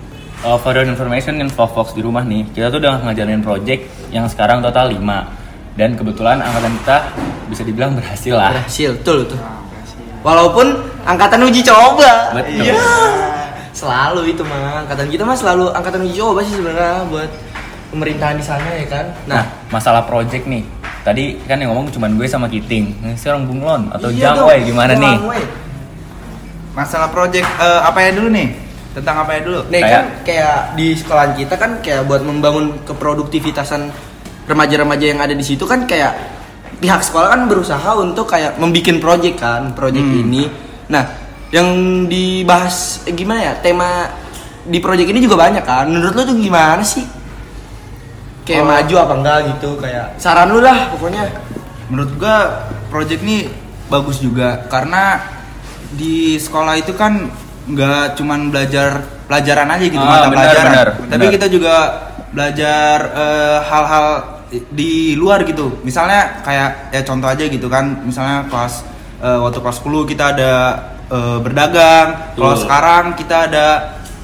uh, 0.47 0.55
for 0.63 0.71
your 0.79 0.87
information 0.87 1.43
info 1.43 1.67
Fox 1.67 1.91
di 1.91 2.07
rumah 2.07 2.23
nih, 2.23 2.47
kita 2.55 2.71
tuh 2.71 2.79
udah 2.79 3.03
ngejalanin 3.03 3.43
project 3.43 3.83
yang 4.15 4.31
sekarang 4.31 4.63
total 4.63 4.95
5 4.95 5.03
dan 5.75 5.99
kebetulan 5.99 6.39
angkatan 6.39 6.73
kita 6.81 6.97
bisa 7.51 7.63
dibilang 7.67 7.99
berhasil 7.99 8.35
lah. 8.39 8.55
Berhasil, 8.55 8.95
betul 8.95 9.19
tuh. 9.27 9.41
Walaupun 10.23 10.67
angkatan 11.03 11.43
uji 11.51 11.67
coba. 11.67 12.31
Betul. 12.35 12.63
Iya. 12.63 12.75
Selalu 13.77 14.33
itu 14.33 14.43
mah 14.47 14.87
angkatan 14.87 15.11
kita 15.11 15.23
mah 15.27 15.37
selalu 15.37 15.69
angkatan 15.75 16.07
uji 16.07 16.17
coba 16.17 16.41
sih 16.47 16.55
sebenarnya 16.57 17.05
buat 17.13 17.31
pemerintahan 17.97 18.37
di 18.37 18.45
sana 18.45 18.69
ya 18.69 18.87
kan. 18.87 19.07
Nah, 19.25 19.43
masalah 19.69 20.05
project 20.05 20.45
nih. 20.45 20.61
Tadi 21.01 21.41
kan 21.43 21.57
yang 21.57 21.73
ngomong 21.73 21.89
cuma 21.89 22.07
gue 22.07 22.27
sama 22.27 22.47
Kiting. 22.47 23.01
Nah, 23.01 23.17
Sekarang 23.17 23.49
Bunglon 23.49 23.89
atau 23.89 24.13
Iya 24.13 24.37
Wei 24.39 24.61
gimana 24.63 24.93
Jang 24.93 25.03
nih? 25.03 25.17
Wei. 25.25 25.43
Masalah 26.73 27.09
project 27.09 27.49
eh, 27.57 27.81
apa 27.81 27.99
ya 27.99 28.11
dulu 28.13 28.29
nih? 28.29 28.49
Tentang 28.93 29.17
apa 29.19 29.31
ya 29.33 29.41
dulu? 29.41 29.61
Nih 29.69 29.81
Kayak- 29.81 29.93
kan 29.93 30.05
kayak 30.23 30.57
di 30.75 30.87
sekolahan 30.93 31.33
kita 31.33 31.55
kan 31.57 31.71
kayak 31.81 32.05
buat 32.05 32.21
membangun 32.21 32.77
keproduktivitasan 32.85 33.89
remaja-remaja 34.45 35.05
yang 35.07 35.21
ada 35.21 35.33
di 35.33 35.43
situ 35.43 35.65
kan 35.65 35.85
kayak 35.85 36.13
pihak 36.77 37.01
sekolah 37.01 37.33
kan 37.33 37.49
berusaha 37.49 37.91
untuk 37.97 38.29
kayak 38.29 38.61
membuat 38.61 39.01
project 39.01 39.37
kan, 39.41 39.73
project 39.73 40.05
Hmm. 40.05 40.23
ini. 40.23 40.45
Nah, 40.87 41.03
yang 41.49 41.69
dibahas 42.05 43.01
eh, 43.05 43.15
gimana 43.15 43.41
ya? 43.41 43.53
Tema 43.57 44.11
di 44.63 44.83
project 44.83 45.09
ini 45.09 45.23
juga 45.23 45.39
banyak 45.39 45.63
kan. 45.63 45.87
Menurut 45.87 46.13
lu 46.13 46.23
tuh 46.27 46.37
gimana 46.37 46.83
sih? 46.83 47.07
Kayak 48.47 48.63
Oh. 48.63 48.71
maju 48.71 48.95
apa 48.95 49.15
enggak 49.19 49.39
gitu 49.51 49.71
kayak 49.77 50.07
saran 50.17 50.49
lu 50.55 50.63
lah 50.63 50.95
pokoknya. 50.95 51.23
Menurut 51.91 52.11
gua 52.15 52.37
project 52.89 53.21
ini 53.27 53.51
bagus 53.87 54.19
juga 54.19 54.67
karena 54.67 55.19
di 55.91 56.39
sekolah 56.39 56.75
itu 56.79 56.95
kan 56.95 57.27
nggak 57.67 58.15
cuman 58.15 58.51
belajar 58.51 59.03
pelajaran 59.27 59.67
aja 59.67 59.85
gitu 59.91 59.99
Ah, 59.99 60.11
mata 60.23 60.29
pelajaran, 60.31 60.67
benar, 60.71 60.89
tapi 61.11 61.25
kita 61.35 61.47
juga 61.51 61.75
belajar 62.31 62.97
eh, 63.11 63.59
hal-hal 63.67 64.07
di 64.71 65.19
luar 65.19 65.43
gitu. 65.43 65.83
Misalnya 65.83 66.43
kayak 66.47 66.95
ya 66.95 67.03
contoh 67.03 67.27
aja 67.27 67.43
gitu 67.43 67.67
kan, 67.67 68.07
misalnya 68.07 68.47
kelas 68.47 68.87
eh, 69.19 69.39
waktu 69.43 69.59
kelas 69.59 69.79
10 69.83 70.07
kita 70.07 70.25
ada 70.39 70.53
eh, 71.11 71.39
berdagang, 71.43 72.39
kalau 72.39 72.55
sekarang 72.55 73.05
kita 73.19 73.51
ada 73.51 73.67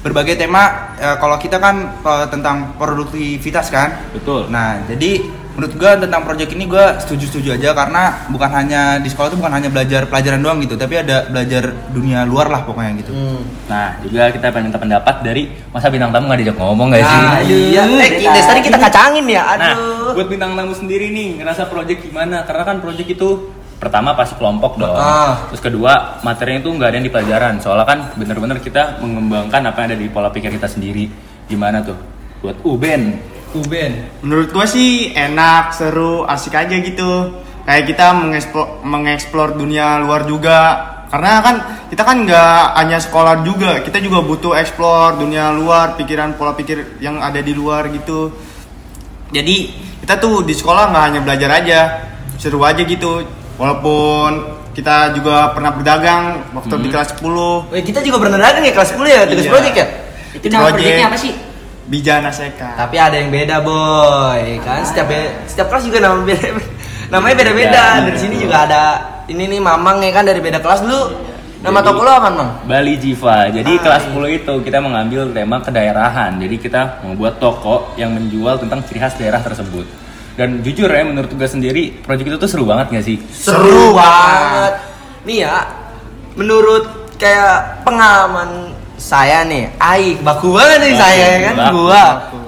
berbagai 0.03 0.35
tema. 0.35 0.93
eh, 0.93 1.15
kalau 1.17 1.35
kita 1.35 1.57
kan 1.57 1.75
eh, 1.97 2.25
tentang 2.27 2.75
produktivitas 2.77 3.67
kan, 3.67 4.11
Betul. 4.11 4.47
Nah, 4.47 4.83
jadi 4.85 5.23
menurut 5.53 5.73
gua 5.77 5.93
tentang 5.93 6.25
project 6.25 6.49
ini 6.51 6.65
gua 6.65 6.97
setuju-setuju 6.97 7.53
aja 7.53 7.77
karena 7.77 8.25
bukan 8.25 8.49
hanya 8.49 8.97
di 8.97 9.05
sekolah 9.05 9.29
itu 9.29 9.37
bukan 9.37 9.53
hanya 9.53 9.69
belajar 9.69 10.09
pelajaran 10.09 10.41
doang 10.41 10.57
gitu, 10.59 10.73
tapi 10.73 10.97
ada 10.97 11.29
belajar 11.29 11.69
dunia 11.93 12.25
luar 12.25 12.49
lah 12.49 12.65
pokoknya 12.65 12.91
gitu. 12.99 13.11
Hmm. 13.13 13.41
Nah, 13.69 14.01
juga 14.01 14.33
kita 14.33 14.49
pengen 14.49 14.73
minta 14.73 14.81
pendapat 14.81 15.15
dari 15.21 15.53
masa 15.69 15.93
bintang 15.93 16.09
tamu 16.09 16.25
nggak 16.25 16.39
diajak 16.41 16.57
ngomong 16.57 16.87
gak 16.89 17.05
sih? 17.05 17.19
Ah, 17.21 17.39
iya. 17.45 17.81
Eh, 17.85 18.09
Kita- 18.17 18.47
tadi 18.49 18.61
kita 18.65 18.77
kacangin 18.81 19.25
ya. 19.29 19.43
Nah, 19.55 19.73
Aduh. 19.77 20.17
buat 20.17 20.27
bintang 20.27 20.57
tamu 20.57 20.73
sendiri 20.73 21.13
nih, 21.13 21.37
ngerasa 21.37 21.69
project 21.69 22.01
gimana? 22.01 22.41
Karena 22.49 22.63
kan 22.65 22.77
project 22.81 23.13
itu 23.13 23.29
pertama 23.83 24.15
pasti 24.15 24.39
kelompok 24.39 24.79
dong. 24.79 24.95
Ah. 24.95 25.51
Terus 25.51 25.59
kedua, 25.59 26.23
materinya 26.23 26.63
itu 26.63 26.71
nggak 26.71 26.87
ada 26.87 26.95
yang 26.95 27.07
di 27.07 27.13
pelajaran. 27.13 27.53
Soalnya 27.59 27.83
kan 27.83 27.99
bener-bener 28.15 28.57
kita 28.63 29.03
mengembangkan 29.03 29.61
apa 29.67 29.77
yang 29.83 29.87
ada 29.91 29.97
di 29.99 30.07
pola 30.07 30.31
pikir 30.31 30.55
kita 30.55 30.71
sendiri. 30.71 31.11
Gimana 31.51 31.83
tuh? 31.83 31.99
Buat 32.39 32.63
Uben. 32.63 33.19
Uben. 33.51 33.91
Menurut 34.23 34.49
gua 34.55 34.63
sih 34.63 35.11
enak, 35.11 35.75
seru, 35.75 36.23
asik 36.23 36.55
aja 36.55 36.75
gitu. 36.79 37.43
Kayak 37.67 37.83
kita 37.91 38.05
mengeksplor, 38.15 38.67
mengeksplor 38.87 39.59
dunia 39.59 39.99
luar 39.99 40.23
juga. 40.23 40.59
Karena 41.13 41.45
kan 41.45 41.55
kita 41.93 42.01
kan 42.01 42.25
nggak 42.25 42.73
hanya 42.73 42.97
sekolah 42.97 43.45
juga, 43.45 43.85
kita 43.85 44.01
juga 44.01 44.25
butuh 44.25 44.57
eksplor 44.57 45.21
dunia 45.21 45.53
luar, 45.53 45.93
pikiran 45.93 46.33
pola 46.33 46.57
pikir 46.57 46.97
yang 46.97 47.21
ada 47.21 47.37
di 47.37 47.53
luar 47.53 47.85
gitu. 47.93 48.33
Jadi 49.29 49.77
kita 50.01 50.17
tuh 50.17 50.41
di 50.41 50.57
sekolah 50.57 50.89
nggak 50.89 51.05
hanya 51.05 51.21
belajar 51.21 51.49
aja, 51.53 51.79
seru 52.41 52.65
aja 52.65 52.81
gitu. 52.81 53.21
Walaupun 53.53 54.29
kita 54.73 55.13
juga 55.13 55.53
pernah 55.53 55.71
berdagang 55.71 56.23
waktu 56.51 56.73
di 56.79 56.89
kelas 56.89 57.13
10 57.13 57.69
Eh, 57.71 57.81
kita 57.81 58.01
juga 58.01 58.17
pernah 58.19 58.41
dagang 58.41 58.61
ya 58.61 58.73
kelas 58.73 58.89
10 58.91 59.05
ya, 59.07 59.21
tugas 59.23 59.45
Iya. 59.45 59.51
project 59.53 59.75
ya? 59.75 59.87
Itu 60.33 60.45
nama 60.49 60.61
Project. 60.63 60.77
proyeknya 60.79 61.05
apa 61.05 61.17
sih? 61.17 61.33
Bijana 61.83 62.29
Seka. 62.31 62.69
Tapi 62.75 62.95
ada 62.95 63.13
yang 63.13 63.29
beda 63.29 63.61
boy, 63.61 64.41
kan 64.59 64.81
setiap 64.81 65.05
be- 65.05 65.35
setiap 65.45 65.67
kelas 65.67 65.83
juga 65.85 65.99
nama 65.99 66.17
beda, 66.17 66.47
namanya 67.13 67.35
beda-beda. 67.37 67.83
Iya. 67.93 68.03
Dari 68.07 68.17
sini 68.17 68.35
juga 68.37 68.65
ada 68.65 68.81
ini 69.25 69.45
nih 69.47 69.59
Mamang 69.59 69.99
ya 69.99 70.09
kan 70.11 70.23
dari 70.23 70.39
beda 70.39 70.57
kelas 70.57 70.81
lu. 70.81 71.01
Nama 71.61 71.79
Jadi- 71.79 71.87
toko 71.87 71.99
lu 72.01 72.11
apa 72.11 72.27
Mang? 72.27 72.49
Bali 72.65 72.95
Jiva. 72.97 73.47
Jadi 73.47 73.71
Ah, 73.73 73.79
kelas 73.79 74.03
iya. 74.03 74.11
10 74.11 74.27
itu 74.33 74.53
kita 74.59 74.77
mengambil 74.79 75.29
tema 75.29 75.61
kedaerahan. 75.61 76.35
Jadi 76.35 76.55
kita 76.57 76.81
membuat 76.99 77.37
toko 77.37 77.93
yang 77.93 78.11
menjual 78.11 78.57
tentang 78.57 78.81
ciri 78.81 78.99
khas 78.99 79.13
daerah 79.13 79.39
tersebut. 79.39 79.85
Dan 80.33 80.65
jujur 80.65 80.89
ya 80.89 81.05
menurut 81.05 81.29
tugas 81.29 81.53
sendiri, 81.53 81.93
proyek 82.01 82.25
itu 82.25 82.37
tuh 82.41 82.49
seru 82.49 82.65
banget 82.65 82.89
gak 82.89 83.05
sih? 83.05 83.17
Seru 83.29 83.93
banget. 83.93 84.73
Nih 85.29 85.45
ya, 85.45 85.61
menurut 86.33 87.13
kayak 87.21 87.85
pengalaman 87.85 88.73
saya 88.97 89.45
nih, 89.45 89.69
Ai, 89.77 90.17
baku 90.17 90.55
banget 90.57 90.79
nih 90.89 90.93
Baku, 90.95 91.01
saya 91.03 91.25
ya 91.25 91.39
kan, 91.39 91.55
baku, 91.59 91.75
gua. 91.77 92.03
baku. 92.17 92.39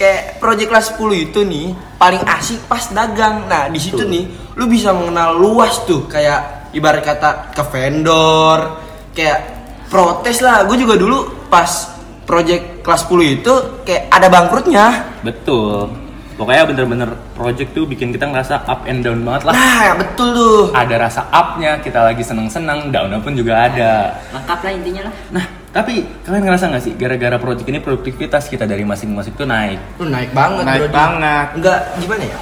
Kayak 0.00 0.22
project 0.40 0.68
kelas 0.72 0.86
10 0.96 1.24
itu 1.28 1.40
nih 1.44 1.66
paling 2.00 2.22
asik 2.24 2.60
pas 2.64 2.84
dagang. 2.88 3.44
Nah, 3.48 3.68
di 3.68 3.76
situ 3.76 4.00
nih 4.00 4.24
lu 4.56 4.64
bisa 4.64 4.96
mengenal 4.96 5.36
luas 5.36 5.84
tuh 5.84 6.08
kayak 6.08 6.72
ibarat 6.72 7.04
kata 7.04 7.52
ke 7.52 7.62
vendor, 7.68 8.80
kayak 9.12 9.38
protes 9.92 10.40
lah. 10.40 10.64
Gue 10.64 10.80
juga 10.80 10.96
dulu 10.96 11.48
pas 11.52 11.68
project 12.24 12.80
kelas 12.80 13.04
10 13.12 13.36
itu 13.44 13.52
kayak 13.84 14.08
ada 14.08 14.26
bangkrutnya. 14.32 14.84
Betul. 15.20 15.99
Pokoknya 16.40 16.64
bener-bener 16.64 17.04
project 17.36 17.76
tuh 17.76 17.84
bikin 17.84 18.16
kita 18.16 18.24
ngerasa 18.24 18.64
up 18.64 18.88
and 18.88 19.04
down 19.04 19.20
banget 19.20 19.44
lah. 19.44 19.52
Nah, 19.52 19.92
betul 19.92 20.28
tuh. 20.32 20.60
Ada 20.72 20.96
rasa 20.96 21.28
up-nya, 21.28 21.76
kita 21.78 22.00
lagi 22.00 22.24
seneng-seneng, 22.24 22.88
down-nya 22.88 23.20
pun 23.20 23.36
juga 23.36 23.68
ada. 23.68 24.16
Lengkap 24.32 24.58
lah 24.64 24.72
intinya 24.72 25.02
lah. 25.04 25.14
Nah, 25.30 25.44
Tapi 25.70 26.02
kalian 26.24 26.42
ngerasa 26.42 26.66
nggak 26.66 26.82
sih 26.82 26.92
gara-gara 26.96 27.36
project 27.36 27.68
ini 27.68 27.78
produktivitas 27.78 28.48
kita 28.48 28.64
dari 28.64 28.82
masing-masing 28.82 29.36
tuh 29.36 29.44
naik? 29.44 29.78
Lu 30.00 30.08
naik 30.08 30.32
banget, 30.32 30.64
Naik 30.64 30.80
Brody. 30.82 30.96
banget. 30.96 31.46
Enggak 31.54 31.78
gimana 32.00 32.22
ya? 32.24 32.38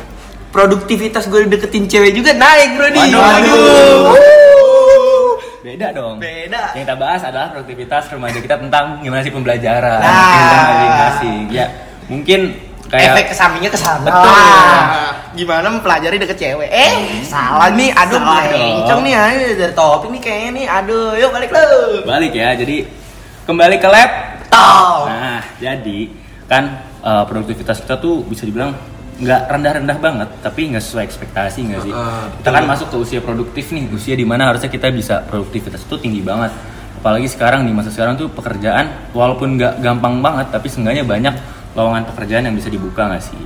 Produktivitas 0.49 1.25
gue 1.27 1.41
deketin 1.45 1.85
cewek 1.85 2.15
juga 2.15 2.33
naik, 2.33 2.79
Brody. 2.79 3.03
Waduh. 3.03 3.99
Waduh. 4.09 5.31
Beda 5.61 5.87
dong. 5.93 6.17
Beda. 6.17 6.73
Yang 6.73 6.83
kita 6.87 6.95
bahas 6.97 7.21
adalah 7.21 7.51
produktivitas 7.51 8.09
remaja 8.09 8.39
kita 8.39 8.57
tentang 8.57 9.03
gimana 9.03 9.21
sih 9.21 9.29
pembelajaran, 9.29 10.01
Nah. 10.01 10.65
masing-masing. 10.65 11.41
Ya, 11.53 11.67
mungkin 12.09 12.41
kayak 12.89 13.13
Efek 13.13 13.25
ke 13.31 13.35
sampingnya 13.37 13.71
ke 13.71 13.81
sana. 13.81 14.05
Betul. 14.09 14.33
Ah, 14.33 15.13
gimana 15.37 15.67
mempelajari 15.69 16.17
deket 16.17 16.37
cewek? 16.41 16.69
Eh, 16.73 16.93
salah 17.29 17.69
nih. 17.73 17.93
Aduh, 17.93 18.17
Salah 18.17 18.45
melencong 18.49 19.01
nih 19.05 19.15
ayo 19.15 19.37
dari 19.61 19.75
topik 19.77 20.09
nih 20.17 20.21
kayaknya 20.25 20.51
nih. 20.57 20.67
Aduh, 20.67 21.09
yuk 21.21 21.31
balik 21.31 21.51
lu. 21.53 21.69
balik 22.09 22.33
ya. 22.33 22.57
Jadi 22.57 22.77
kembali 23.45 23.77
ke 23.77 23.89
lab. 23.89 24.11
Tau. 24.49 25.05
Nah, 25.05 25.45
jadi 25.61 25.99
kan 26.49 26.65
eh, 27.05 27.25
produktivitas 27.29 27.85
kita 27.85 28.01
tuh 28.01 28.25
bisa 28.25 28.49
dibilang 28.49 28.73
nggak 29.19 29.51
rendah-rendah 29.51 29.99
banget, 29.99 30.29
tapi 30.39 30.71
nggak 30.71 30.79
sesuai 30.79 31.05
ekspektasi 31.11 31.59
nggak 31.67 31.81
sih? 31.83 31.93
Heeh, 31.93 32.25
kita 32.39 32.51
kan 32.55 32.65
masuk 32.71 32.87
ke 32.95 32.97
usia 33.03 33.19
produktif 33.19 33.67
nih, 33.75 33.91
usia 33.91 34.15
di 34.15 34.23
mana 34.23 34.47
harusnya 34.55 34.71
kita 34.71 34.95
bisa 34.95 35.27
produktivitas 35.27 35.83
itu 35.83 35.99
tinggi 35.99 36.23
banget. 36.23 36.55
Apalagi 37.03 37.27
sekarang 37.27 37.67
nih 37.67 37.75
masa 37.75 37.91
sekarang 37.91 38.15
tuh 38.15 38.31
pekerjaan 38.31 39.11
walaupun 39.11 39.59
nggak 39.59 39.83
gampang 39.83 40.23
banget, 40.23 40.55
tapi 40.55 40.71
seenggaknya 40.71 41.03
banyak 41.03 41.35
lowongan 41.79 42.03
pekerjaan 42.11 42.51
yang 42.51 42.57
bisa 42.59 42.67
dibuka 42.67 43.07
nggak 43.07 43.23
sih? 43.23 43.39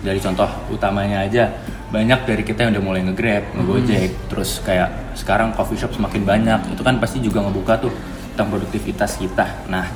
Dari 0.00 0.22
contoh 0.22 0.46
utamanya 0.70 1.26
aja 1.26 1.50
banyak 1.90 2.22
dari 2.22 2.46
kita 2.46 2.62
yang 2.64 2.78
udah 2.78 2.84
mulai 2.86 3.02
nge-grab, 3.02 3.50
nge-gojek, 3.50 4.30
terus 4.30 4.62
kayak 4.62 5.18
sekarang 5.18 5.50
coffee 5.58 5.74
shop 5.74 5.90
semakin 5.90 6.22
banyak, 6.22 6.60
itu 6.70 6.82
kan 6.86 7.02
pasti 7.02 7.18
juga 7.18 7.42
ngebuka 7.42 7.82
tuh 7.82 7.90
tentang 8.32 8.54
produktivitas 8.54 9.18
kita. 9.18 9.66
Nah, 9.66 9.90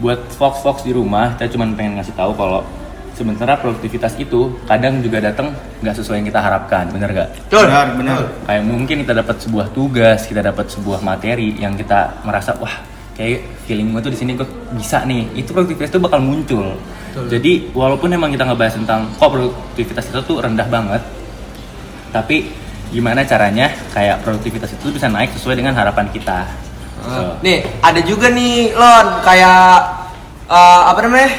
buat 0.00 0.32
Fox 0.32 0.64
Fox 0.64 0.80
di 0.80 0.96
rumah 0.96 1.36
kita 1.36 1.52
cuma 1.52 1.68
pengen 1.76 2.00
ngasih 2.00 2.16
tahu 2.16 2.32
kalau 2.32 2.64
sebenarnya 3.12 3.60
produktivitas 3.60 4.16
itu 4.16 4.56
kadang 4.64 5.04
juga 5.04 5.20
datang 5.20 5.52
nggak 5.84 5.92
sesuai 6.00 6.24
yang 6.24 6.28
kita 6.32 6.40
harapkan 6.40 6.88
bener 6.88 7.12
gak? 7.12 7.28
Betul. 7.52 7.68
Benar, 7.68 7.86
benar. 8.00 8.20
kayak 8.48 8.64
mungkin 8.64 8.96
kita 9.04 9.12
dapat 9.12 9.36
sebuah 9.44 9.66
tugas 9.76 10.24
kita 10.24 10.40
dapat 10.40 10.72
sebuah 10.72 11.04
materi 11.04 11.52
yang 11.60 11.76
kita 11.76 12.24
merasa 12.24 12.56
wah 12.56 12.80
kayak 13.20 13.44
feeling 13.68 13.92
gue 13.92 14.00
tuh 14.00 14.12
di 14.16 14.18
sini 14.18 14.32
gue 14.32 14.48
bisa 14.80 15.04
nih. 15.04 15.28
Itu 15.36 15.52
produktivitas 15.52 15.92
itu 15.92 16.00
bakal 16.00 16.24
muncul. 16.24 16.72
Jadi 17.28 17.68
walaupun 17.76 18.08
emang 18.16 18.32
kita 18.32 18.48
ngebahas 18.48 18.80
tentang 18.80 19.12
kok 19.20 19.28
produktivitas 19.28 20.08
itu 20.08 20.20
tuh 20.24 20.40
rendah 20.40 20.64
banget 20.64 21.02
tapi 22.10 22.50
gimana 22.90 23.22
caranya 23.22 23.70
kayak 23.94 24.26
produktivitas 24.26 24.74
itu 24.74 24.90
bisa 24.90 25.06
naik 25.06 25.30
sesuai 25.38 25.62
dengan 25.62 25.78
harapan 25.78 26.10
kita. 26.10 26.42
So, 27.00 27.38
Nih, 27.40 27.64
ada 27.80 28.02
juga 28.04 28.28
nih, 28.28 28.74
Lon, 28.76 29.08
kayak 29.24 29.78
eh, 30.50 30.82
apa 30.90 31.00
namanya? 31.06 31.30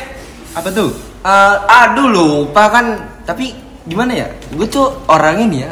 Apa 0.57 0.69
tuh? 0.71 0.89
Eh, 1.21 1.55
aduh 1.67 2.07
lupa 2.07 2.71
kan. 2.71 2.85
Tapi 3.27 3.53
gimana 3.85 4.15
ya? 4.15 4.27
Gue 4.55 4.65
tuh 4.65 4.89
orangnya 5.11 5.45
nih 5.51 5.61
ya 5.69 5.71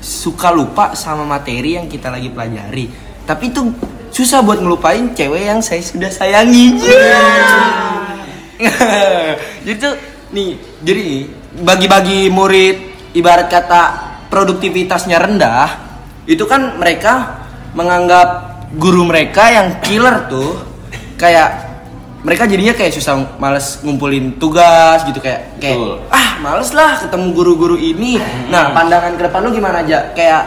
suka 0.00 0.48
lupa 0.48 0.96
sama 0.96 1.28
materi 1.28 1.76
yang 1.76 1.86
kita 1.86 2.08
lagi 2.08 2.32
pelajari. 2.32 2.88
Tapi 3.28 3.44
itu 3.52 3.60
susah 4.10 4.42
buat 4.42 4.58
ngelupain 4.58 5.14
cewek 5.14 5.46
yang 5.46 5.62
saya 5.62 5.82
sudah 5.82 6.10
sayangi. 6.10 6.78
Jadi 9.64 9.76
tuh 9.80 9.94
nih 10.30 10.54
jadi 10.82 11.26
bagi-bagi 11.64 12.30
murid 12.30 12.76
ibarat 13.18 13.50
kata 13.50 13.82
produktivitasnya 14.30 15.18
rendah 15.18 15.68
itu 16.30 16.46
kan 16.46 16.78
mereka 16.78 17.42
menganggap 17.74 18.28
guru 18.78 19.02
mereka 19.02 19.50
yang 19.50 19.82
killer 19.82 20.30
tuh 20.30 20.54
kayak 21.18 21.70
mereka 22.22 22.46
jadinya 22.46 22.76
kayak 22.76 22.92
susah 22.94 23.40
males 23.40 23.80
ngumpulin 23.82 24.38
tugas 24.38 25.02
gitu 25.08 25.18
kayak 25.18 25.58
kayak 25.58 25.80
Betul. 25.80 25.94
ah 26.12 26.28
males 26.38 26.70
lah 26.76 27.00
ketemu 27.00 27.26
guru-guru 27.32 27.76
ini. 27.80 28.20
Nah 28.52 28.76
pandangan 28.76 29.16
ke 29.16 29.22
depan 29.26 29.40
lu 29.48 29.50
gimana 29.56 29.82
aja 29.82 30.12
kayak 30.14 30.42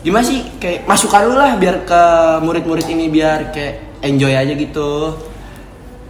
gimana 0.00 0.24
sih 0.24 0.40
kayak 0.56 0.88
masukan 0.88 1.28
lu 1.28 1.34
lah 1.36 1.56
biar 1.56 1.84
ke 1.84 2.02
murid-murid 2.40 2.86
ini 2.88 3.08
biar 3.08 3.52
kayak 3.52 4.00
enjoy 4.00 4.32
aja 4.32 4.52
gitu 4.52 4.90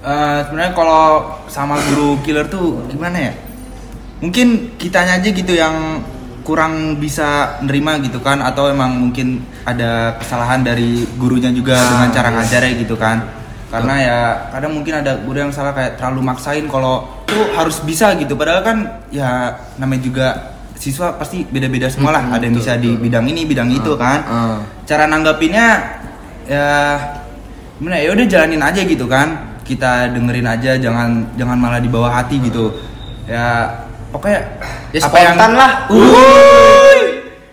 Eh, 0.00 0.38
sebenarnya 0.48 0.72
kalau 0.72 1.28
sama 1.44 1.76
guru 1.92 2.16
killer 2.24 2.48
tuh 2.48 2.88
gimana 2.88 3.20
ya? 3.20 3.32
Mungkin 4.24 4.80
kitanya 4.80 5.20
aja 5.20 5.28
gitu 5.28 5.52
yang 5.52 6.00
kurang 6.40 6.96
bisa 6.96 7.60
nerima 7.60 8.00
gitu 8.00 8.16
kan 8.16 8.40
atau 8.40 8.72
emang 8.72 8.96
mungkin 8.96 9.44
ada 9.68 10.16
kesalahan 10.16 10.64
dari 10.64 11.04
gurunya 11.20 11.52
juga 11.52 11.76
Nah, 11.76 11.88
dengan 11.92 12.08
cara 12.16 12.28
iya. 12.32 12.36
ngajarnya 12.40 12.72
gitu 12.80 12.96
kan. 12.96 13.28
Karena 13.68 13.94
ya 14.00 14.18
kadang 14.56 14.72
mungkin 14.72 15.04
ada 15.04 15.20
guru 15.20 15.36
yang 15.36 15.52
salah 15.52 15.76
kayak 15.76 16.00
terlalu 16.00 16.32
maksain 16.32 16.64
kalau 16.64 17.04
tuh 17.28 17.52
harus 17.52 17.84
bisa 17.84 18.16
gitu 18.16 18.32
padahal 18.40 18.64
kan 18.64 18.78
ya 19.12 19.52
namanya 19.76 20.00
juga 20.00 20.26
siswa 20.80 21.12
pasti 21.14 21.44
beda-beda 21.44 21.86
semua 21.86 22.10
lah. 22.10 22.24
Mm-mm, 22.24 22.34
ada 22.34 22.42
yang 22.42 22.56
betul, 22.56 22.64
bisa 22.64 22.72
di 22.74 22.90
betul. 22.90 23.02
bidang 23.04 23.24
ini, 23.28 23.42
bidang 23.44 23.68
itu 23.68 23.92
Ah, 23.92 23.98
kan. 24.00 24.18
ah. 24.24 24.58
Cara 24.82 25.04
nanggapinnya 25.04 25.66
ya 26.48 26.66
gimana 27.76 27.96
ya 27.96 28.10
udah 28.10 28.26
jalanin 28.26 28.60
aja 28.60 28.80
gitu 28.82 29.04
kan 29.04 29.28
kita 29.62 30.10
dengerin 30.10 30.44
aja 30.44 30.74
jangan 30.76 31.30
jangan 31.34 31.56
malah 31.56 31.78
dibawa 31.78 32.10
hati 32.10 32.40
gitu 32.40 32.74
ya 33.24 33.70
pokoknya 34.10 34.40
Ya, 34.90 34.98
spontan 35.00 35.54
lah. 35.54 35.86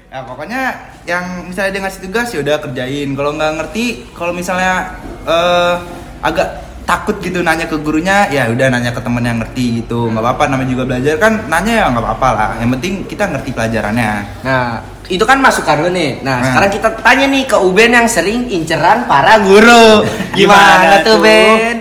ya 0.07 0.19
pokoknya 0.25 0.61
yang 1.05 1.45
misalnya 1.45 1.71
dia 1.71 1.81
ngasih 1.85 2.01
tugas 2.03 2.27
ya 2.33 2.39
udah 2.41 2.55
kerjain 2.59 3.13
kalau 3.13 3.37
nggak 3.37 3.53
ngerti 3.55 3.85
kalau 4.11 4.33
misalnya 4.33 4.97
eh, 5.23 5.73
agak 6.19 6.66
takut 6.87 7.19
gitu 7.19 7.43
nanya 7.43 7.67
ke 7.67 7.75
gurunya 7.77 8.31
ya 8.31 8.47
udah 8.47 8.71
nanya 8.71 8.95
ke 8.95 9.03
temen 9.03 9.19
yang 9.19 9.43
ngerti 9.43 9.83
gitu 9.83 10.07
nggak 10.07 10.23
apa-apa 10.23 10.43
namanya 10.47 10.69
juga 10.71 10.83
belajar 10.87 11.19
kan 11.19 11.33
nanya 11.51 11.73
ya 11.83 11.85
nggak 11.91 11.99
apa-apa 11.99 12.29
lah 12.31 12.49
yang 12.63 12.71
penting 12.79 13.03
kita 13.03 13.27
ngerti 13.27 13.51
pelajarannya 13.51 14.11
Nah, 14.47 14.79
itu 15.07 15.23
kan 15.23 15.39
masukan 15.39 15.83
lu 15.83 15.89
nih. 15.91 16.23
Nah, 16.23 16.39
Nah. 16.39 16.47
sekarang 16.47 16.71
kita 16.71 16.87
tanya 17.03 17.25
nih 17.27 17.43
ke 17.43 17.57
Uben 17.59 17.91
yang 17.91 18.07
sering 18.07 18.47
inceran 18.47 19.03
para 19.07 19.39
guru. 19.39 20.03
Gimana, 20.39 20.63
Gimana 20.79 20.95
tuh? 21.03 21.17
Ben? 21.19 21.77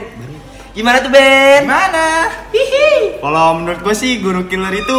Gimana 0.77 0.97
tuh, 1.01 1.11
Ben? 1.11 1.61
gimana 1.65 2.07
Hihi. 2.53 3.23
Kalau 3.23 3.47
menurut 3.57 3.81
gue 3.81 3.95
sih 3.97 4.21
guru 4.21 4.45
killer 4.45 4.75
itu 4.77 4.99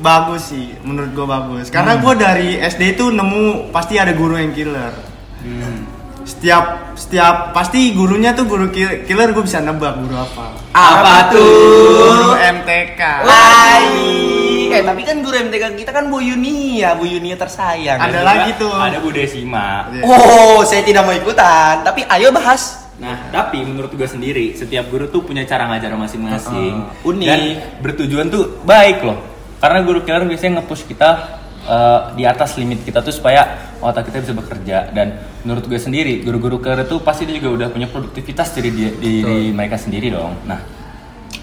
bagus 0.00 0.50
sih, 0.50 0.74
menurut 0.82 1.14
gue 1.14 1.26
bagus. 1.26 1.70
Karena 1.70 2.02
gue 2.02 2.12
dari 2.18 2.58
SD 2.58 2.98
itu 2.98 3.14
nemu 3.14 3.70
pasti 3.70 3.94
ada 3.94 4.10
guru 4.10 4.34
yang 4.36 4.50
killer. 4.50 4.90
Setiap 6.22 6.94
setiap 6.94 7.50
pasti 7.50 7.90
gurunya 7.90 8.30
tuh 8.30 8.46
guru 8.46 8.70
ki- 8.70 9.02
killer 9.04 9.34
gue 9.34 9.42
bisa 9.42 9.58
nebak 9.58 9.98
guru 9.98 10.14
apa. 10.14 10.54
Apa 10.70 11.14
tuh? 11.28 11.42
Guru 12.00 12.30
MTK. 12.32 13.00
Hai. 13.26 13.84
Eh, 14.70 14.82
tapi 14.82 15.02
kan 15.02 15.18
guru 15.18 15.34
MTK 15.36 15.74
kita 15.76 15.90
kan 15.90 16.06
Bu 16.06 16.18
Yunia, 16.18 16.94
Bu 16.94 17.04
Yunia 17.04 17.34
tersayang. 17.34 17.98
Ada 17.98 18.10
juga 18.12 18.22
lagi 18.24 18.50
tuh. 18.56 18.72
ada 18.72 18.98
Bu 18.98 19.10
Desima 19.10 19.86
Iya. 19.90 20.02
Oh, 20.02 20.62
saya 20.62 20.82
tidak 20.82 21.02
mau 21.02 21.14
ikutan, 21.14 21.82
tapi 21.82 22.02
ayo 22.04 22.30
bahas. 22.30 22.82
Nah, 22.94 23.26
tapi 23.28 23.58
menurut 23.60 23.90
gue 23.90 24.06
sendiri, 24.06 24.54
setiap 24.54 24.86
guru 24.88 25.06
tuh 25.06 25.22
punya 25.22 25.42
cara 25.42 25.66
ngajar 25.66 25.90
masing-masing. 25.92 26.74
Uh-uh. 26.78 27.10
Unik. 27.10 27.26
Dan 27.26 27.40
bertujuan 27.82 28.26
tuh 28.28 28.62
baik 28.62 29.02
loh. 29.02 29.18
Karena 29.58 29.82
guru 29.82 30.02
killer 30.02 30.24
biasanya 30.24 30.60
nge-push 30.60 30.86
kita 30.86 31.10
uh, 31.64 32.12
di 32.12 32.24
atas 32.24 32.56
limit 32.56 32.84
kita 32.84 33.00
tuh 33.00 33.12
supaya 33.12 33.72
otak 33.80 34.08
kita 34.08 34.24
bisa 34.24 34.34
bekerja. 34.36 34.88
Dan 34.90 35.18
menurut 35.44 35.64
gue 35.64 35.76
sendiri, 35.76 36.22
guru-guru 36.22 36.60
killer 36.60 36.84
tuh 36.84 37.00
pasti 37.00 37.24
dia 37.24 37.36
juga 37.36 37.64
udah 37.64 37.68
punya 37.68 37.88
produktivitas 37.88 38.54
dari 38.54 38.70
dia- 38.72 38.96
diri 38.96 39.50
mereka 39.50 39.76
sendiri 39.76 40.08
dong. 40.08 40.36
Nah, 40.44 40.60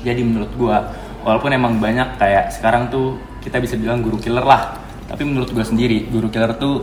jadi 0.01 0.21
menurut 0.21 0.51
gue, 0.55 0.77
walaupun 1.21 1.49
emang 1.53 1.77
banyak 1.77 2.17
kayak 2.17 2.49
sekarang 2.53 2.89
tuh 2.89 3.17
kita 3.41 3.57
bisa 3.57 3.77
bilang 3.77 4.01
guru 4.01 4.17
killer 4.17 4.45
lah. 4.45 4.77
Tapi 5.05 5.27
menurut 5.27 5.51
gue 5.51 5.65
sendiri, 5.65 6.07
guru 6.07 6.31
killer 6.31 6.55
tuh 6.55 6.81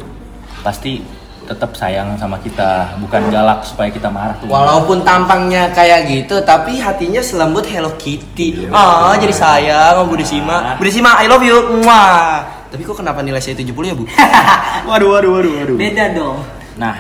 pasti 0.61 1.01
tetap 1.49 1.73
sayang 1.73 2.13
sama 2.21 2.37
kita, 2.45 3.01
bukan 3.01 3.33
galak 3.33 3.65
supaya 3.65 3.89
kita 3.89 4.13
marah 4.13 4.37
tuh. 4.37 4.53
Walaupun 4.53 5.01
tampangnya 5.01 5.73
kayak 5.73 6.05
gitu, 6.05 6.45
tapi 6.45 6.77
hatinya 6.77 7.25
selembut 7.25 7.65
Hello 7.65 7.97
Kitty. 7.97 8.69
Ah, 8.69 9.17
jadi 9.17 9.33
sayang 9.33 9.97
sama 9.97 10.05
Bu 10.05 10.21
Desima. 10.21 10.77
Bu 10.77 10.85
Desima, 10.85 11.17
I 11.17 11.25
love 11.25 11.41
you. 11.41 11.81
Mwah. 11.81 12.58
Tapi 12.69 12.83
kok 12.85 12.97
kenapa 12.97 13.21
nilai 13.21 13.41
saya 13.41 13.57
70 13.57 13.73
ya, 13.85 13.95
Bu? 13.97 14.05
Waduh, 14.89 15.09
waduh, 15.11 15.31
waduh, 15.37 15.53
waduh. 15.59 15.77
Beda 15.77 16.13
dong. 16.13 16.41
Nah, 16.77 16.95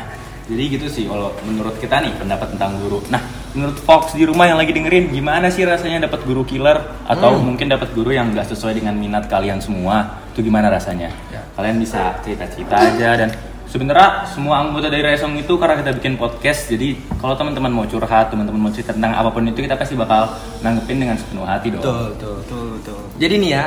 jadi 0.45 0.63
gitu 0.71 0.87
sih 0.89 1.05
kalau 1.05 1.33
menurut 1.45 1.77
kita 1.77 2.01
nih 2.01 2.13
pendapat 2.17 2.57
tentang 2.57 2.81
guru. 2.81 3.05
Nah, 3.09 3.21
menurut 3.53 3.77
Fox 3.79 4.13
di 4.13 4.25
rumah 4.25 4.45
yang 4.45 4.57
lagi 4.57 4.73
dengerin, 4.73 5.09
gimana 5.09 5.49
sih 5.49 5.63
rasanya 5.63 6.05
dapat 6.05 6.25
guru 6.25 6.43
killer 6.43 6.77
atau 7.05 7.37
Hmm. 7.37 7.53
mungkin 7.53 7.69
dapat 7.69 7.93
guru 7.93 8.11
yang 8.11 8.33
nggak 8.33 8.49
sesuai 8.49 8.77
dengan 8.77 8.97
minat 8.97 9.29
kalian 9.29 9.61
semua? 9.61 10.25
Itu 10.33 10.41
gimana 10.41 10.69
rasanya? 10.69 11.13
Kalian 11.53 11.77
bisa 11.77 12.17
cerita-cerita 12.23 12.75
aja 12.77 13.19
dan 13.19 13.29
sebenarnya 13.67 14.25
semua 14.25 14.63
anggota 14.63 14.89
dari 14.89 15.05
Resong 15.05 15.37
itu 15.37 15.53
karena 15.57 15.77
kita 15.77 15.91
bikin 15.93 16.15
podcast, 16.15 16.71
jadi 16.71 16.97
kalau 17.19 17.37
teman-teman 17.37 17.69
mau 17.69 17.85
curhat, 17.85 18.31
teman-teman 18.31 18.69
mau 18.69 18.73
cerita 18.73 18.95
tentang 18.95 19.13
apa 19.13 19.29
pun 19.29 19.45
itu 19.45 19.61
kita 19.61 19.75
pasti 19.75 19.93
bakal 19.93 20.33
nanggepin 20.61 20.97
dengan 20.97 21.17
sepenuh 21.19 21.45
hati 21.45 21.75
dong. 21.75 21.83
Betul, 21.85 22.01
betul. 22.17 22.35
Betul, 22.41 22.65
betul. 22.81 22.99
Jadi 23.19 23.35
nih 23.37 23.51
ya, 23.53 23.65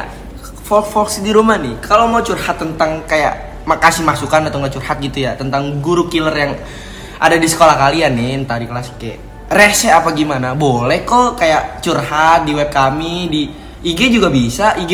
Fox 0.71 0.88
Fox 0.95 1.07
di 1.19 1.36
rumah 1.36 1.60
nih, 1.60 1.84
kalau 1.84 2.07
mau 2.07 2.23
curhat 2.23 2.55
tentang 2.55 3.03
kayak 3.03 3.67
makasih 3.67 4.07
masukan 4.07 4.47
atau 4.47 4.63
nggak 4.63 4.79
curhat 4.79 5.03
gitu 5.03 5.27
ya 5.27 5.36
tentang 5.36 5.84
guru 5.84 6.07
killer 6.07 6.31
yang 6.31 6.55
ada 7.19 7.36
di 7.36 7.43
sekolah 7.43 7.75
kalian 7.75 8.15
nih, 8.15 8.39
entah 8.39 8.55
di 8.55 8.71
kelas 8.71 8.95
kayak 8.95 9.19
rese 9.51 9.91
apa 9.91 10.15
gimana, 10.15 10.55
boleh 10.55 11.03
kok 11.03 11.36
kayak 11.36 11.84
curhat 11.84 12.47
di 12.47 12.55
web 12.55 12.71
kami 12.71 13.27
di 13.27 13.51
IG 13.84 14.15
juga 14.15 14.31
bisa. 14.31 14.79
IG 14.79 14.93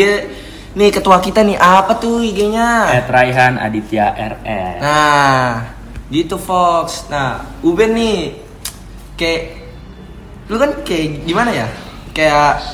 nih 0.74 0.90
ketua 0.90 1.22
kita 1.22 1.46
nih 1.46 1.62
apa 1.62 1.94
tuh 2.02 2.26
IG-nya? 2.26 2.98
Raihan 3.06 3.62
Aditya 3.62 4.18
RR. 4.18 4.76
Nah, 4.82 5.78
gitu 6.10 6.42
Fox. 6.42 7.06
Nah, 7.13 7.46
Uben 7.62 7.94
nih 7.94 8.34
kayak 9.13 9.42
lu 10.50 10.58
kan 10.58 10.74
kayak 10.82 11.22
gimana 11.22 11.54
ya? 11.54 11.70
Kayak 12.18 12.66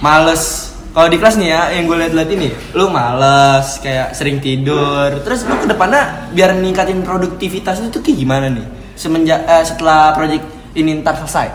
males. 0.00 0.72
Kalau 0.96 1.12
di 1.12 1.20
kelas 1.20 1.36
nih 1.36 1.52
ya, 1.52 1.76
yang 1.76 1.84
gue 1.92 1.96
liat-liat 2.00 2.30
ini, 2.32 2.48
lu 2.72 2.88
males, 2.88 3.76
kayak 3.84 4.16
sering 4.16 4.40
tidur. 4.40 5.12
Terus 5.20 5.44
lu 5.44 5.60
ke 5.60 5.68
depannya 5.68 6.32
biar 6.32 6.56
ningkatin 6.56 7.04
produktivitas 7.04 7.84
lu 7.84 7.92
tuh 7.92 8.00
kayak 8.00 8.16
gimana 8.16 8.48
nih? 8.48 8.64
Semenjak 8.96 9.44
eh, 9.44 9.60
setelah 9.60 10.16
project 10.16 10.48
ini 10.72 10.96
ntar 11.04 11.20
selesai. 11.20 11.52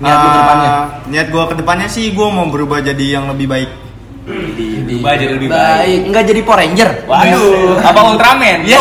Niat 0.00 0.16
lu 0.24 0.28
ke 0.32 0.38
depannya. 0.40 0.70
Ah, 0.72 0.84
niat 1.04 1.28
gue 1.28 1.44
ke 1.52 1.54
depannya 1.60 1.88
sih 1.92 2.16
gue 2.16 2.28
mau 2.32 2.48
berubah 2.48 2.80
jadi 2.80 3.20
yang 3.20 3.28
lebih 3.28 3.44
baik. 3.44 3.70
Berubah 4.88 5.12
jadi 5.20 5.32
lebih 5.36 5.48
baik. 5.52 6.00
Enggak 6.08 6.24
jadi 6.24 6.40
Power 6.40 6.58
Ranger. 6.64 6.90
Waduh, 7.12 7.76
apa 7.84 8.00
Ultraman? 8.08 8.64
Ya. 8.64 8.80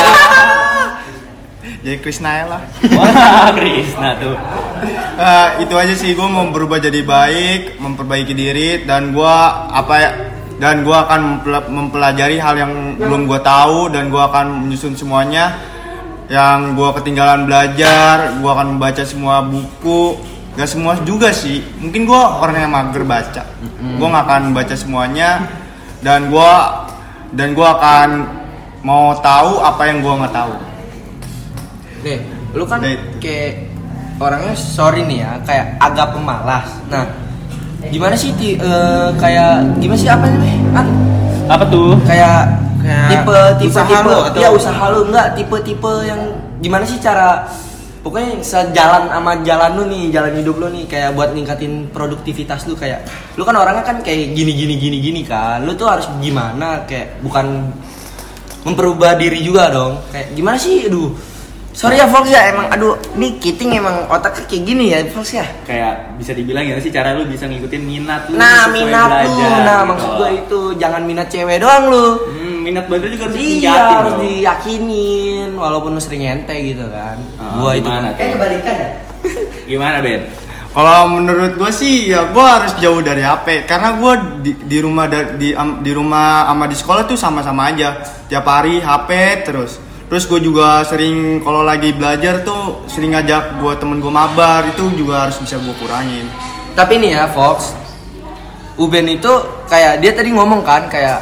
Jadi 1.83 1.99
Krisna 1.99 2.47
lah. 2.47 2.63
Wah, 2.95 3.51
Krisna 3.51 4.15
tuh. 4.23 4.39
Eh, 5.19 5.67
itu 5.67 5.75
aja 5.75 5.91
sih 5.91 6.15
gue 6.15 6.27
mau 6.31 6.47
berubah 6.47 6.79
jadi 6.79 7.03
baik, 7.03 7.75
memperbaiki 7.83 8.31
diri 8.31 8.87
dan 8.87 9.11
gue 9.11 9.35
apa 9.67 9.93
ya 9.99 10.11
dan 10.63 10.87
gue 10.87 10.95
akan 10.95 11.19
mempela- 11.43 11.67
mempelajari 11.67 12.39
hal 12.39 12.55
yang 12.55 12.71
belum 12.95 13.27
gue 13.27 13.39
tahu 13.43 13.91
dan 13.91 14.07
gue 14.07 14.21
akan 14.21 14.63
menyusun 14.63 14.95
semuanya. 14.95 15.59
Yang 16.31 16.77
gue 16.77 16.89
ketinggalan 17.03 17.43
belajar, 17.43 18.37
gue 18.39 18.47
akan 18.47 18.79
membaca 18.79 19.03
semua 19.03 19.43
buku, 19.43 20.23
gak 20.55 20.69
semua 20.69 20.95
juga 21.03 21.33
sih, 21.33 21.63
mungkin 21.79 22.05
gue 22.05 22.21
orang 22.21 22.55
yang 22.55 22.71
mager 22.71 23.01
baca, 23.03 23.43
gue 23.97 24.07
nggak 24.07 24.25
akan 24.29 24.43
baca 24.53 24.75
semuanya 24.77 25.47
dan 25.99 26.29
gue 26.29 26.51
dan 27.33 27.57
gue 27.57 27.67
akan 27.67 28.09
mau 28.83 29.17
tahu 29.19 29.59
apa 29.59 29.81
yang 29.89 29.99
gue 29.99 30.13
nggak 30.21 30.31
tahu. 30.31 30.53
Nih, 32.05 32.19
lu 32.53 32.63
kan 32.63 32.79
kayak 33.19 33.68
orangnya 34.19 34.53
sorry 34.53 35.01
nih 35.01 35.19
ya, 35.19 35.31
kayak 35.41 35.65
agak 35.79 36.11
pemalas. 36.11 36.67
Nah, 36.87 37.07
gimana 37.85 38.13
sih 38.13 38.35
ti, 38.35 38.53
eh, 38.53 39.09
kayak 39.15 39.79
gimana 39.79 39.97
sih 39.97 40.07
apa 40.07 40.25
namanya? 40.25 40.59
Kan 40.73 40.87
Apa 41.49 41.65
tuh? 41.65 41.97
kayak 42.03 42.45
Kayak 42.79 43.07
tipe 43.11 43.37
tipe 43.59 43.71
usaha 43.73 43.89
tipe 43.89 44.05
lu 44.05 44.19
atau- 44.21 44.39
ya 44.39 44.49
usaha 44.49 44.83
lu 44.87 44.99
enggak 45.07 45.27
tipe 45.33 45.57
tipe 45.61 45.93
yang 46.01 46.21
gimana 46.59 46.83
sih 46.83 46.95
cara 46.95 47.43
pokoknya 47.99 48.39
sejalan 48.39 49.09
sama 49.09 49.31
jalan 49.41 49.71
lu 49.75 49.83
nih 49.85 50.03
jalan 50.09 50.31
hidup 50.33 50.55
lu 50.55 50.67
nih 50.69 50.85
kayak 50.85 51.11
buat 51.11 51.33
ningkatin 51.33 51.89
produktivitas 51.89 52.63
lu 52.65 52.75
kayak 52.75 53.03
lu 53.35 53.43
kan 53.43 53.51
orangnya 53.53 53.83
kan 53.83 53.99
kayak 53.99 54.31
gini 54.31 54.55
gini 54.55 54.75
gini 54.77 54.97
gini 55.01 55.21
kan 55.23 55.59
lu 55.59 55.75
tuh 55.75 55.91
harus 55.91 56.07
gimana 56.19 56.87
kayak 56.87 57.19
bukan 57.19 57.67
memperubah 58.61 59.15
diri 59.15 59.39
juga 59.39 59.67
dong 59.69 59.99
kayak 60.09 60.31
gimana 60.31 60.55
sih 60.55 60.85
aduh 60.85 61.11
sorry 61.79 61.95
ya 61.95 62.05
Fox 62.05 62.27
ya 62.27 62.51
emang 62.51 62.67
aduh 62.67 62.91
nih 63.15 63.39
kiting 63.39 63.71
emang 63.73 64.03
otaknya 64.07 64.43
kayak 64.43 64.63
gini 64.65 64.85
ya 64.91 64.99
Fox 65.07 65.31
ya 65.31 65.47
Kayak 65.63 66.19
bisa 66.19 66.35
dibilang 66.35 66.67
ya 66.67 66.75
sih 66.77 66.91
cara 66.91 67.15
lu 67.15 67.23
bisa 67.23 67.47
ngikutin 67.47 67.79
minat 67.81 68.27
lu 68.27 68.35
nah 68.35 68.67
minat 68.67 69.07
lu 69.07 69.31
belajar, 69.31 69.51
nah 69.63 69.77
gitu. 69.77 69.89
maksud 69.89 70.09
gue 70.13 70.29
itu 70.35 70.59
jangan 70.75 71.01
minat 71.01 71.27
cewek 71.29 71.57
doang 71.57 71.83
lu 71.87 72.07
Hmm, 72.27 72.57
minat 72.61 72.83
belajar 72.85 73.07
juga 73.07 73.25
harus 73.25 73.39
Iya 73.39 73.71
harus 73.95 74.13
dong. 74.13 74.21
diyakinin 74.21 75.49
walaupun 75.55 75.95
lu 75.95 76.01
sering 76.01 76.27
ente 76.27 76.51
gitu 76.53 76.83
kan. 76.85 77.15
Ah, 77.39 77.55
gua 77.55 77.71
itu 77.73 77.87
kayak 77.87 78.35
kebalikan 78.35 78.75
ya. 78.75 78.89
Gimana 79.69 79.97
Ben? 80.01 80.21
Kalau 80.69 81.09
menurut 81.09 81.55
gue 81.55 81.71
sih 81.71 82.07
ya 82.07 82.29
gue 82.29 82.45
harus 82.45 82.75
jauh 82.77 82.99
dari 82.99 83.23
HP 83.23 83.65
karena 83.65 83.95
gue 83.95 84.13
di, 84.43 84.51
di 84.67 84.77
rumah 84.79 85.07
da- 85.07 85.33
di 85.33 85.49
di 85.55 85.91
rumah 85.91 86.45
sama 86.45 86.65
di 86.67 86.75
sekolah 86.75 87.03
tuh 87.05 87.15
sama-sama 87.15 87.73
aja 87.73 87.97
tiap 88.27 88.43
hari 88.43 88.77
HP 88.77 89.09
terus 89.43 89.81
terus 90.09 90.25
gue 90.25 90.41
juga 90.41 90.81
sering 90.83 91.39
kalau 91.45 91.61
lagi 91.61 91.93
belajar 91.93 92.41
tuh 92.41 92.83
sering 92.89 93.13
ngajak 93.13 93.61
gue 93.61 93.73
temen 93.77 94.01
gue 94.01 94.09
mabar 94.09 94.65
itu 94.65 94.89
juga 94.97 95.29
harus 95.29 95.37
bisa 95.37 95.61
gue 95.61 95.75
kurangin 95.77 96.25
Tapi 96.79 96.95
nih 96.95 97.11
ya 97.11 97.27
Fox, 97.27 97.75
Uben 98.79 99.03
itu 99.11 99.27
kayak 99.67 99.99
dia 99.99 100.15
tadi 100.15 100.31
ngomong 100.31 100.63
kan 100.63 100.87
kayak 100.87 101.19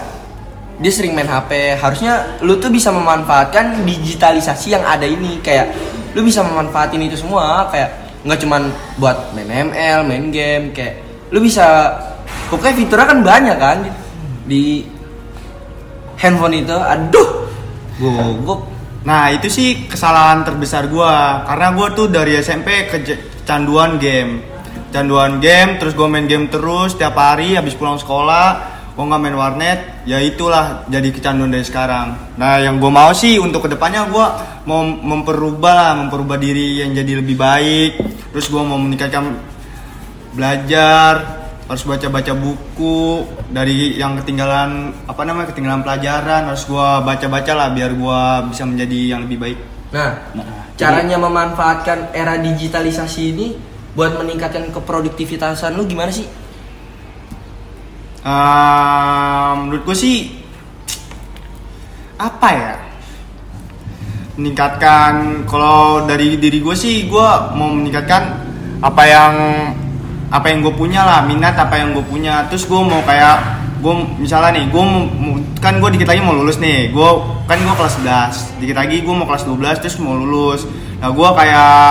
dia 0.78 0.94
sering 0.94 1.18
main 1.18 1.26
HP. 1.26 1.74
Harusnya 1.82 2.38
lu 2.46 2.62
tuh 2.62 2.70
bisa 2.70 2.94
memanfaatkan 2.94 3.82
digitalisasi 3.82 4.78
yang 4.78 4.86
ada 4.86 5.10
ini 5.10 5.42
kayak 5.42 5.74
lu 6.14 6.22
bisa 6.22 6.46
memanfaatin 6.46 7.02
itu 7.02 7.18
semua 7.18 7.66
kayak 7.74 7.90
nggak 8.22 8.40
cuman 8.46 8.70
buat 9.02 9.34
main 9.34 9.74
ML, 9.74 10.06
main 10.06 10.30
game 10.30 10.70
kayak 10.70 11.02
lu 11.34 11.42
bisa 11.42 11.98
pokoknya 12.54 12.76
fiturnya 12.78 13.06
kan 13.10 13.20
banyak 13.26 13.58
kan 13.58 13.78
di, 14.46 14.86
handphone 16.22 16.62
itu. 16.62 16.78
Aduh, 16.78 17.50
gugup. 17.98 18.77
Nah 19.08 19.32
itu 19.32 19.48
sih 19.48 19.88
kesalahan 19.88 20.44
terbesar 20.44 20.92
gue 20.92 21.14
karena 21.48 21.68
gue 21.72 21.88
tuh 21.96 22.08
dari 22.12 22.36
SMP 22.44 22.92
kecanduan 22.92 23.96
game. 23.96 24.44
Canduan 24.92 25.40
game 25.40 25.80
terus 25.80 25.96
gue 25.96 26.08
main 26.12 26.28
game 26.28 26.52
terus 26.52 27.00
tiap 27.00 27.16
hari 27.16 27.56
habis 27.56 27.72
pulang 27.80 27.96
sekolah. 27.96 28.76
Gue 28.92 29.06
nggak 29.08 29.22
main 29.24 29.38
warnet 29.40 29.80
ya 30.04 30.20
itulah 30.20 30.84
jadi 30.92 31.08
kecanduan 31.16 31.56
dari 31.56 31.64
sekarang. 31.64 32.36
Nah 32.36 32.60
yang 32.60 32.84
gue 32.84 32.92
mau 32.92 33.16
sih 33.16 33.40
untuk 33.40 33.64
ke 33.64 33.70
depannya 33.72 34.12
gue 34.12 34.28
mau 34.68 34.84
memperubah 34.84 35.72
lah 35.72 35.92
memperubah 36.04 36.36
diri 36.36 36.84
yang 36.84 36.92
jadi 36.92 37.24
lebih 37.24 37.40
baik. 37.40 37.92
Terus 38.36 38.52
gue 38.52 38.60
mau 38.60 38.76
meningkatkan 38.76 39.24
belajar 40.36 41.47
harus 41.68 41.84
baca-baca 41.84 42.32
buku 42.32 43.28
dari 43.52 44.00
yang 44.00 44.16
ketinggalan 44.24 44.96
apa 45.04 45.22
namanya 45.28 45.52
ketinggalan 45.52 45.84
pelajaran 45.84 46.48
harus 46.48 46.64
gue 46.64 46.90
baca-baca 47.04 47.52
lah 47.52 47.68
biar 47.76 47.92
gue 47.92 48.22
bisa 48.56 48.64
menjadi 48.64 49.00
yang 49.16 49.28
lebih 49.28 49.40
baik 49.40 49.60
Nah, 49.88 50.36
Nah, 50.36 50.76
caranya 50.76 51.16
memanfaatkan 51.16 52.12
era 52.12 52.36
digitalisasi 52.36 53.22
ini 53.32 53.48
buat 53.96 54.20
meningkatkan 54.20 54.68
keproduktivitasan 54.76 55.80
lu 55.80 55.88
gimana 55.88 56.12
sih? 56.12 56.28
Ehm, 58.28 59.56
menurut 59.72 59.88
gue 59.88 59.96
sih 59.96 60.18
apa 62.20 62.50
ya 62.52 62.74
meningkatkan 64.36 65.46
kalau 65.48 66.04
dari 66.04 66.36
diri 66.36 66.60
gue 66.60 66.76
sih 66.76 67.08
gue 67.08 67.30
mau 67.56 67.72
meningkatkan 67.72 68.24
apa 68.84 69.04
yang 69.08 69.34
apa 70.28 70.52
yang 70.52 70.60
gue 70.60 70.74
punya 70.76 71.02
lah 71.08 71.20
minat 71.24 71.56
apa 71.56 71.80
yang 71.80 71.96
gue 71.96 72.04
punya. 72.04 72.48
Terus 72.52 72.68
gue 72.68 72.82
mau 72.82 73.00
kayak 73.04 73.64
gue 73.78 73.94
misalnya 74.18 74.58
nih 74.58 74.66
gue 74.74 74.84
kan 75.62 75.78
gue 75.78 75.90
dikit 75.96 76.10
lagi 76.12 76.22
mau 76.24 76.36
lulus 76.36 76.60
nih. 76.60 76.92
Gue 76.92 77.10
kan 77.48 77.58
gue 77.60 77.76
kelas 77.76 77.96
11 78.04 78.60
dikit 78.60 78.78
lagi 78.78 79.00
gue 79.04 79.14
mau 79.16 79.28
kelas 79.28 79.48
12 79.48 79.82
terus 79.84 79.96
mau 80.04 80.16
lulus. 80.16 80.68
Nah 81.00 81.10
gue 81.14 81.30
kayak 81.32 81.86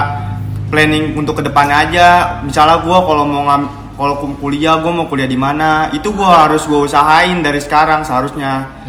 planning 0.69 1.17
untuk 1.17 1.41
ke 1.41 1.43
depannya 1.47 1.77
aja. 1.89 2.09
Misalnya 2.45 2.85
gue 2.85 2.99
kalau 3.01 3.25
mau 3.25 3.43
ngam 3.49 3.63
kalau 3.97 4.21
kuliah 4.37 4.77
gue 4.85 4.93
mau 4.93 5.09
kuliah 5.09 5.25
di 5.25 5.41
mana 5.41 5.89
itu 5.89 6.13
gue 6.13 6.29
harus 6.29 6.69
gue 6.69 6.77
usahain 6.77 7.41
dari 7.41 7.61
sekarang 7.65 8.05
seharusnya. 8.05 8.85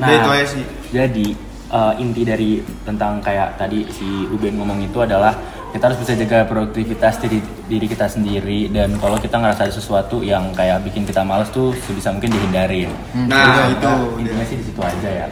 Nah, 0.00 0.08
Udah, 0.08 0.16
itu 0.18 0.28
aja 0.34 0.46
sih. 0.58 0.64
Jadi 0.90 1.26
eh, 1.70 2.02
inti 2.02 2.22
dari 2.26 2.58
tentang 2.82 3.22
kayak 3.22 3.54
tadi 3.54 3.86
si 3.94 4.26
Uben 4.26 4.58
ngomong 4.58 4.82
itu 4.82 4.98
adalah 4.98 5.59
kita 5.70 5.86
harus 5.86 5.98
bisa 6.02 6.12
jaga 6.18 6.42
produktivitas 6.50 7.22
diri 7.22 7.38
diri 7.70 7.86
kita 7.86 8.10
sendiri 8.10 8.66
dan 8.74 8.98
kalau 8.98 9.14
kita 9.22 9.38
ngerasa 9.38 9.70
ada 9.70 9.74
sesuatu 9.74 10.18
yang 10.20 10.50
kayak 10.50 10.82
bikin 10.82 11.06
kita 11.06 11.22
males 11.22 11.46
tuh 11.54 11.70
sebisa 11.86 12.10
mungkin 12.10 12.34
dihindarin. 12.34 12.90
Nah, 13.30 13.70
Jadi, 13.70 13.78
itu 13.78 13.92
intinya 14.18 14.44
sih 14.46 14.56
di 14.58 14.64
situ 14.66 14.80
aja 14.82 15.10
ya. 15.24 15.26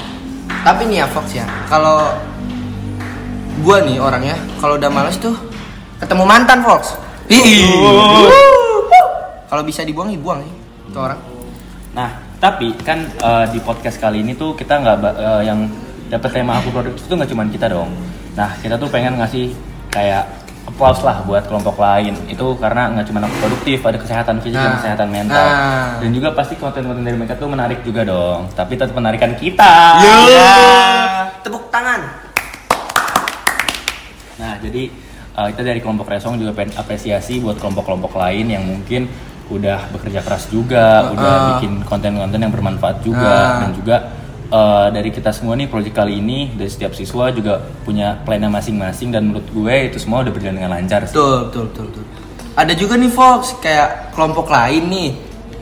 Tapi 0.62 0.86
nih 0.86 1.02
ya 1.02 1.06
Fox 1.10 1.26
ya, 1.34 1.46
kalau 1.66 2.14
gua 3.66 3.82
nih 3.82 3.98
orangnya 3.98 4.38
kalau 4.62 4.78
udah 4.78 4.90
males 4.90 5.18
tuh 5.18 5.34
ketemu 5.98 6.22
mantan 6.22 6.62
Fox. 6.62 6.94
Ih. 7.28 7.66
Kalau 9.48 9.62
bisa 9.66 9.82
dibuang, 9.82 10.14
dibuang 10.14 10.38
nih. 10.44 10.52
Itu 10.86 10.98
orang. 11.02 11.20
Nah, 11.98 12.14
tapi 12.38 12.78
kan 12.86 13.10
eh, 13.10 13.44
di 13.50 13.58
podcast 13.58 13.98
kali 13.98 14.22
ini 14.22 14.38
tuh 14.38 14.54
kita 14.54 14.78
nggak 14.78 14.96
eh, 15.18 15.42
yang 15.50 15.66
dapat 16.08 16.30
tema 16.30 16.62
aku 16.62 16.70
produktif 16.70 17.04
itu 17.10 17.14
nggak 17.18 17.30
cuma 17.34 17.42
kita 17.50 17.66
dong. 17.66 17.90
Nah, 18.38 18.54
kita 18.62 18.78
tuh 18.78 18.86
pengen 18.86 19.18
ngasih 19.18 19.50
kayak 19.88 20.24
applause 20.64 21.00
lah 21.00 21.24
buat 21.24 21.44
kelompok 21.44 21.76
lain. 21.76 22.12
Itu 22.26 22.56
karena 22.56 22.92
nggak 22.92 23.06
cuma 23.06 23.18
aku 23.20 23.36
produktif, 23.40 23.80
ada 23.82 23.96
kesehatan 23.96 24.36
fisik 24.38 24.54
dan 24.54 24.68
Nah, 24.68 24.76
kesehatan 24.76 25.08
mental. 25.08 25.40
nah. 25.40 25.86
Dan 25.98 26.10
juga 26.12 26.28
pasti 26.30 26.54
konten-konten 26.54 27.02
dari 27.02 27.16
mereka 27.16 27.34
tuh 27.34 27.48
menarik 27.48 27.80
juga 27.82 28.04
dong. 28.04 28.52
Tapi 28.52 28.72
tetap 28.74 28.92
menarikan 28.92 29.32
kita. 29.34 29.72
Iya. 29.98 30.52
Tepuk 31.40 31.68
tangan. 31.68 32.00
Nah, 34.38 34.54
jadi 34.60 34.82
eh, 35.34 35.48
kita 35.50 35.62
dari 35.64 35.80
kelompok 35.80 36.06
Resong 36.08 36.36
juga 36.36 36.52
pengen 36.52 36.76
apresiasi 36.76 37.38
buat 37.38 37.58
kelompok-kelompok 37.58 38.14
lain 38.14 38.46
yang 38.48 38.62
mungkin 38.62 39.08
udah 39.48 39.88
bekerja 39.90 40.20
keras 40.20 40.46
juga, 40.48 41.08
Uh-uh. 41.08 41.14
udah 41.16 41.32
bikin 41.56 41.80
konten-konten 41.82 42.36
yang 42.38 42.52
bermanfaat 42.52 43.00
juga 43.00 43.24
Ah. 43.24 43.58
dan 43.64 43.70
juga 43.72 43.96
eh, 44.48 44.88
dari 44.92 45.10
kita 45.12 45.30
semua 45.32 45.54
nih 45.54 45.68
proyek 45.68 45.92
kali 45.92 46.18
ini 46.20 46.52
dari 46.56 46.70
setiap 46.72 46.96
siswa 46.96 47.28
juga 47.32 47.60
punya 47.84 48.16
plannya 48.24 48.48
masing-masing 48.48 49.12
dan 49.12 49.28
menurut 49.28 49.48
gue 49.52 49.74
itu 49.92 50.00
semua 50.00 50.24
udah 50.24 50.32
berjalan 50.32 50.56
dengan 50.60 50.72
lancar 50.76 51.04
sih. 51.04 51.14
Betul, 51.14 51.52
betul, 51.52 51.64
betul, 51.68 51.84
betul. 51.92 52.04
Ada 52.58 52.72
juga 52.74 52.98
nih 52.98 53.12
Fox, 53.14 53.54
kayak 53.62 54.10
kelompok 54.18 54.50
lain 54.50 54.90
nih. 54.90 55.10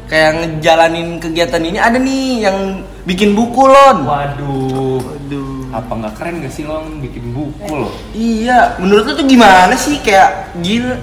Kayak 0.06 0.30
ngejalanin 0.38 1.18
kegiatan 1.18 1.60
ini 1.60 1.78
ada 1.82 1.98
nih 2.00 2.46
yang 2.46 2.86
bikin 3.04 3.36
buku 3.36 3.68
lon. 3.68 4.06
Waduh. 4.06 5.02
Apa 5.74 5.92
nggak 5.92 6.14
keren 6.16 6.40
gak 6.40 6.54
sih 6.54 6.64
lo 6.64 6.88
bikin 7.02 7.36
buku 7.36 7.68
loh? 7.68 7.92
Iya, 8.16 8.80
menurut 8.80 9.12
lu 9.12 9.12
tuh 9.12 9.26
gimana 9.28 9.76
sih 9.76 10.00
kayak 10.00 10.56
gila 10.64 10.96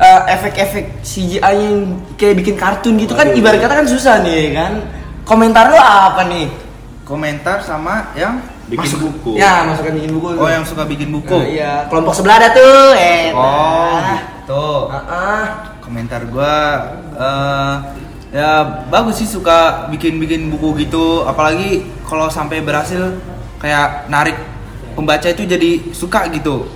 eh, 0.00 0.20
efek-efek 0.32 1.04
CGI 1.04 1.54
yang 1.60 1.98
kayak 2.16 2.40
bikin 2.40 2.56
kartun 2.56 2.96
gitu 2.96 3.12
kan 3.12 3.28
ibarat 3.36 3.60
kata 3.60 3.84
kan 3.84 3.88
susah 3.90 4.24
nih 4.24 4.56
kan. 4.56 4.80
Komentar 5.28 5.68
lu 5.68 5.76
apa 5.76 6.24
nih? 6.24 6.48
Komentar 7.04 7.60
sama 7.60 8.10
yang 8.16 8.40
Bikin 8.64 8.80
masuk- 8.96 9.00
buku. 9.12 9.36
Ya, 9.36 9.68
masukkan 9.68 9.92
bikin 9.92 10.10
buku. 10.16 10.28
Oh, 10.40 10.48
yang 10.48 10.64
suka 10.64 10.88
bikin 10.88 11.12
buku. 11.12 11.36
Nah, 11.36 11.44
iya, 11.44 11.72
kelompok 11.92 12.16
sebelah 12.16 12.40
ada 12.40 12.48
tuh. 12.56 12.96
Eh. 12.96 13.28
Oh, 13.36 14.00
gitu. 14.00 14.66
Heeh. 14.88 15.44
Komentar 15.84 16.24
gua 16.32 16.56
eh 17.14 17.74
ya 18.32 18.50
bagus 18.88 19.20
sih 19.20 19.28
suka 19.28 19.86
bikin-bikin 19.92 20.48
buku 20.48 20.74
gitu, 20.80 21.22
apalagi 21.22 21.84
kalau 22.02 22.26
sampai 22.26 22.64
berhasil 22.64 23.20
kayak 23.60 24.08
narik 24.08 24.34
pembaca 24.96 25.28
itu 25.28 25.44
jadi 25.44 25.92
suka 25.92 26.26
gitu. 26.32 26.66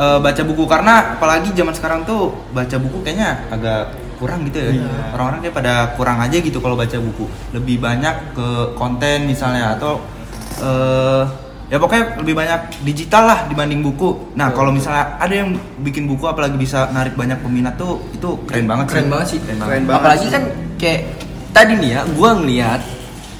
eh, 0.00 0.16
baca 0.18 0.42
buku 0.42 0.64
karena 0.64 1.14
apalagi 1.20 1.52
zaman 1.52 1.76
sekarang 1.76 2.00
tuh 2.02 2.32
baca 2.56 2.72
buku 2.80 3.04
kayaknya 3.04 3.44
agak 3.52 3.99
kurang 4.20 4.44
gitu 4.44 4.60
ya. 4.60 4.84
Orang-orang 5.16 5.40
kayak 5.40 5.56
pada 5.56 5.74
kurang 5.96 6.20
aja 6.20 6.36
gitu 6.36 6.60
kalau 6.60 6.76
baca 6.76 6.96
buku. 7.00 7.24
Lebih 7.56 7.80
banyak 7.80 8.36
ke 8.36 8.48
konten 8.76 9.24
misalnya 9.24 9.80
atau 9.80 10.04
eh 10.60 11.24
ya 11.70 11.78
pokoknya 11.78 12.18
lebih 12.18 12.34
banyak 12.34 12.82
digital 12.84 13.24
lah 13.30 13.38
dibanding 13.48 13.80
buku. 13.80 14.34
Nah, 14.36 14.50
kalau 14.52 14.74
misalnya 14.74 15.16
ada 15.22 15.30
yang 15.32 15.56
bikin 15.80 16.04
buku 16.10 16.26
apalagi 16.26 16.58
bisa 16.58 16.90
narik 16.90 17.14
banyak 17.16 17.40
peminat 17.40 17.78
tuh 17.80 18.02
itu 18.12 18.42
keren 18.44 18.66
banget 18.68 18.90
Keren 18.90 19.08
banget 19.08 19.26
sih. 19.32 19.38
Keren 19.40 19.58
Keren 19.62 19.66
banget. 19.66 19.86
banget. 19.88 20.00
Apalagi 20.02 20.26
kan 20.28 20.42
kayak 20.76 21.00
tadi 21.54 21.72
nih 21.78 21.90
ya, 21.96 22.00
gua 22.12 22.30
ngeliat 22.36 22.80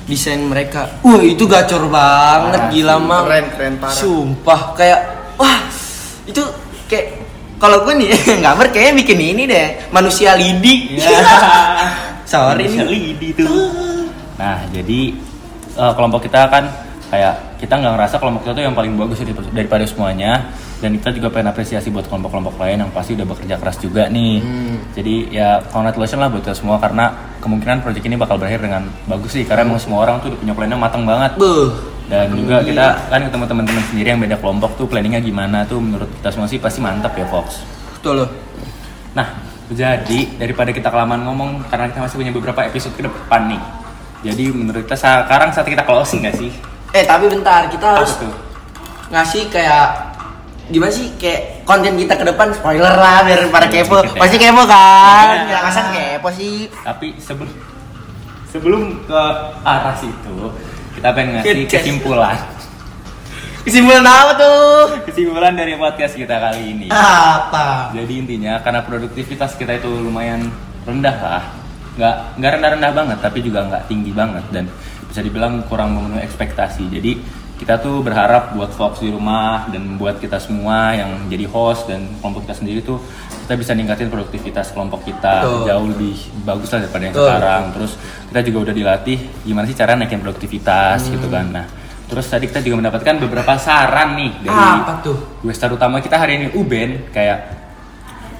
desain 0.06 0.40
mereka. 0.46 0.90
Wah, 1.02 1.20
itu 1.22 1.44
gacor 1.46 1.90
banget 1.90 2.58
Parah 2.62 2.72
gila 2.72 2.94
sih. 2.96 3.06
mah. 3.06 3.20
Keren, 3.26 3.46
keren 3.54 3.74
parah. 3.82 3.98
Sumpah 3.98 4.60
kayak 4.78 5.00
wah, 5.34 5.58
itu 6.26 6.42
kayak 6.86 7.19
kalau 7.60 7.84
gue 7.84 7.92
nih 7.94 8.08
gambar 8.44 8.66
kayaknya 8.72 8.94
bikin 8.96 9.18
ini 9.20 9.42
deh, 9.44 9.66
manusia 9.92 10.32
lidi. 10.34 10.96
Iya. 10.96 11.20
Sorry 12.32 12.64
nih. 12.64 12.86
lidi 12.88 13.28
tuh. 13.36 14.06
Nah, 14.34 14.64
jadi 14.72 15.12
eh, 15.76 15.92
kelompok 15.92 16.24
kita 16.24 16.48
kan 16.48 16.64
kayak 17.10 17.58
kita 17.58 17.74
nggak 17.76 17.92
ngerasa 17.98 18.16
kelompok 18.16 18.40
kita 18.46 18.52
tuh 18.54 18.64
yang 18.64 18.72
paling 18.72 18.94
bagus 18.94 19.18
dari- 19.20 19.34
daripada 19.52 19.82
semuanya 19.82 20.46
dan 20.80 20.96
kita 20.96 21.10
juga 21.12 21.28
pengen 21.28 21.50
apresiasi 21.50 21.90
buat 21.90 22.06
kelompok-kelompok 22.06 22.56
lain 22.56 22.80
yang 22.80 22.90
pasti 22.94 23.12
udah 23.12 23.26
bekerja 23.28 23.60
keras 23.60 23.76
juga 23.76 24.08
nih. 24.08 24.40
Jadi 24.96 25.28
ya 25.28 25.60
congratulations 25.68 26.16
lah 26.16 26.30
buat 26.30 26.40
kita 26.40 26.56
semua 26.56 26.80
karena 26.80 27.12
kemungkinan 27.42 27.84
proyek 27.84 28.06
ini 28.06 28.16
bakal 28.16 28.40
berakhir 28.40 28.64
dengan 28.64 28.88
bagus 29.04 29.34
sih 29.34 29.44
karena 29.44 29.68
emang 29.68 29.76
semua 29.76 30.08
orang 30.08 30.22
tuh 30.24 30.32
udah 30.32 30.38
punya 30.40 30.54
plannya 30.56 30.78
matang 30.80 31.04
banget. 31.04 31.36
Buh. 31.36 31.99
Dan 32.10 32.34
juga 32.34 32.58
kita 32.60 33.06
kan 33.06 33.22
ketemu 33.22 33.44
teman-teman 33.46 33.84
sendiri 33.86 34.08
yang 34.10 34.18
beda 34.18 34.36
kelompok 34.36 34.74
tuh 34.74 34.90
planningnya 34.90 35.22
gimana 35.22 35.62
tuh 35.62 35.78
menurut 35.78 36.10
kita 36.10 36.34
semua 36.34 36.50
sih 36.50 36.58
pasti 36.58 36.82
mantap 36.82 37.14
ya 37.14 37.22
Fox. 37.24 37.62
Betul 37.94 38.26
loh. 38.26 38.28
Nah, 39.14 39.30
jadi 39.70 40.34
daripada 40.34 40.74
kita 40.74 40.90
kelamaan 40.90 41.22
ngomong 41.22 41.62
karena 41.70 41.86
kita 41.86 42.02
masih 42.02 42.16
punya 42.18 42.32
beberapa 42.34 42.66
episode 42.66 42.98
ke 42.98 43.06
depan 43.06 43.46
nih. 43.46 43.62
Jadi 44.20 44.44
menurut 44.50 44.82
kita 44.82 44.98
sekarang 44.98 45.54
saat 45.54 45.64
kita 45.64 45.86
closing 45.86 46.26
gak 46.26 46.34
sih? 46.34 46.50
Eh, 46.90 47.06
tapi 47.06 47.30
bentar, 47.30 47.70
kita 47.70 47.86
Apa 47.86 48.02
harus 48.02 48.18
tuh? 48.18 48.34
ngasih 49.10 49.46
kayak 49.46 50.10
gimana 50.66 50.90
sih 50.90 51.10
kayak 51.14 51.62
konten 51.62 51.94
kita 51.94 52.14
ke 52.14 52.22
depan 52.24 52.50
spoiler 52.50 52.94
lah 52.94 53.22
biar 53.22 53.42
pada 53.48 53.66
Iya, 53.66 53.82
kepo 53.82 53.98
ya. 53.98 54.14
pasti 54.14 54.36
kepo 54.38 54.62
kan 54.66 55.26
Iya. 55.26 55.42
nggak 55.46 55.62
kasar 55.66 55.84
kepo 55.90 56.28
sih 56.30 56.70
Tapi 56.70 57.06
sebelum 57.18 57.50
sebelum 58.46 58.82
ke 59.02 59.20
arah 59.60 59.94
situ, 59.94 60.34
kita 61.00 61.16
pengen 61.16 61.40
ngasih 61.40 61.64
kesimpulan. 61.64 62.36
kesimpulan 63.64 64.04
apa 64.04 64.32
tuh 64.36 65.00
Kesimpulan 65.08 65.56
dari 65.56 65.72
podcast 65.80 66.12
kita 66.12 66.36
kali 66.36 66.76
ini. 66.76 66.86
apa 66.92 67.88
Jadi 67.96 68.12
intinya 68.20 68.60
karena 68.60 68.84
produktivitas 68.84 69.56
kita 69.56 69.80
itu 69.80 69.88
lumayan 69.88 70.52
rendah 70.84 71.16
lah, 71.16 71.44
nggak 71.96 72.36
nggak 72.36 72.50
rendah-rendah 72.52 72.92
banget, 72.92 73.18
tapi 73.24 73.40
juga 73.40 73.64
nggak 73.64 73.88
tinggi 73.88 74.12
banget 74.12 74.44
dan 74.52 74.68
bisa 75.08 75.24
dibilang 75.24 75.64
kurang 75.72 75.96
memenuhi 75.96 76.20
ekspektasi. 76.20 76.92
Jadi 76.92 77.39
kita 77.60 77.76
tuh 77.76 78.00
berharap 78.00 78.56
buat 78.56 78.72
Fox 78.72 79.04
di 79.04 79.12
rumah 79.12 79.68
dan 79.68 80.00
buat 80.00 80.16
kita 80.16 80.40
semua 80.40 80.96
yang 80.96 81.28
jadi 81.28 81.44
host 81.44 81.92
dan 81.92 82.08
kelompok 82.18 82.48
kita 82.48 82.56
sendiri 82.56 82.80
tuh 82.80 82.96
kita 83.44 83.52
bisa 83.52 83.76
ningkatin 83.76 84.08
produktivitas 84.08 84.72
kelompok 84.72 85.04
kita 85.04 85.44
Betul. 85.44 85.68
jauh 85.68 85.86
lebih 85.92 86.16
bagus 86.40 86.72
lah 86.72 86.80
daripada 86.80 87.04
yang 87.04 87.12
Betul. 87.14 87.26
sekarang. 87.28 87.62
Terus 87.76 87.92
kita 88.32 88.40
juga 88.48 88.58
udah 88.64 88.74
dilatih 88.74 89.18
gimana 89.44 89.64
sih 89.68 89.76
cara 89.76 89.92
naikin 89.92 90.24
produktivitas 90.24 91.04
gitu 91.06 91.26
Hmm. 91.28 91.34
kan. 91.36 91.46
Nah, 91.52 91.66
terus 92.08 92.26
tadi 92.26 92.48
kita 92.48 92.64
juga 92.64 92.76
mendapatkan 92.80 93.14
beberapa 93.20 93.52
saran 93.60 94.16
nih 94.16 94.32
dari 94.40 94.56
apa 94.56 94.92
tuh 95.04 95.18
gue 95.44 95.52
star 95.52 95.70
utama 95.70 96.00
kita 96.00 96.16
hari 96.16 96.40
ini 96.40 96.46
Uben 96.56 97.12
kayak 97.12 97.38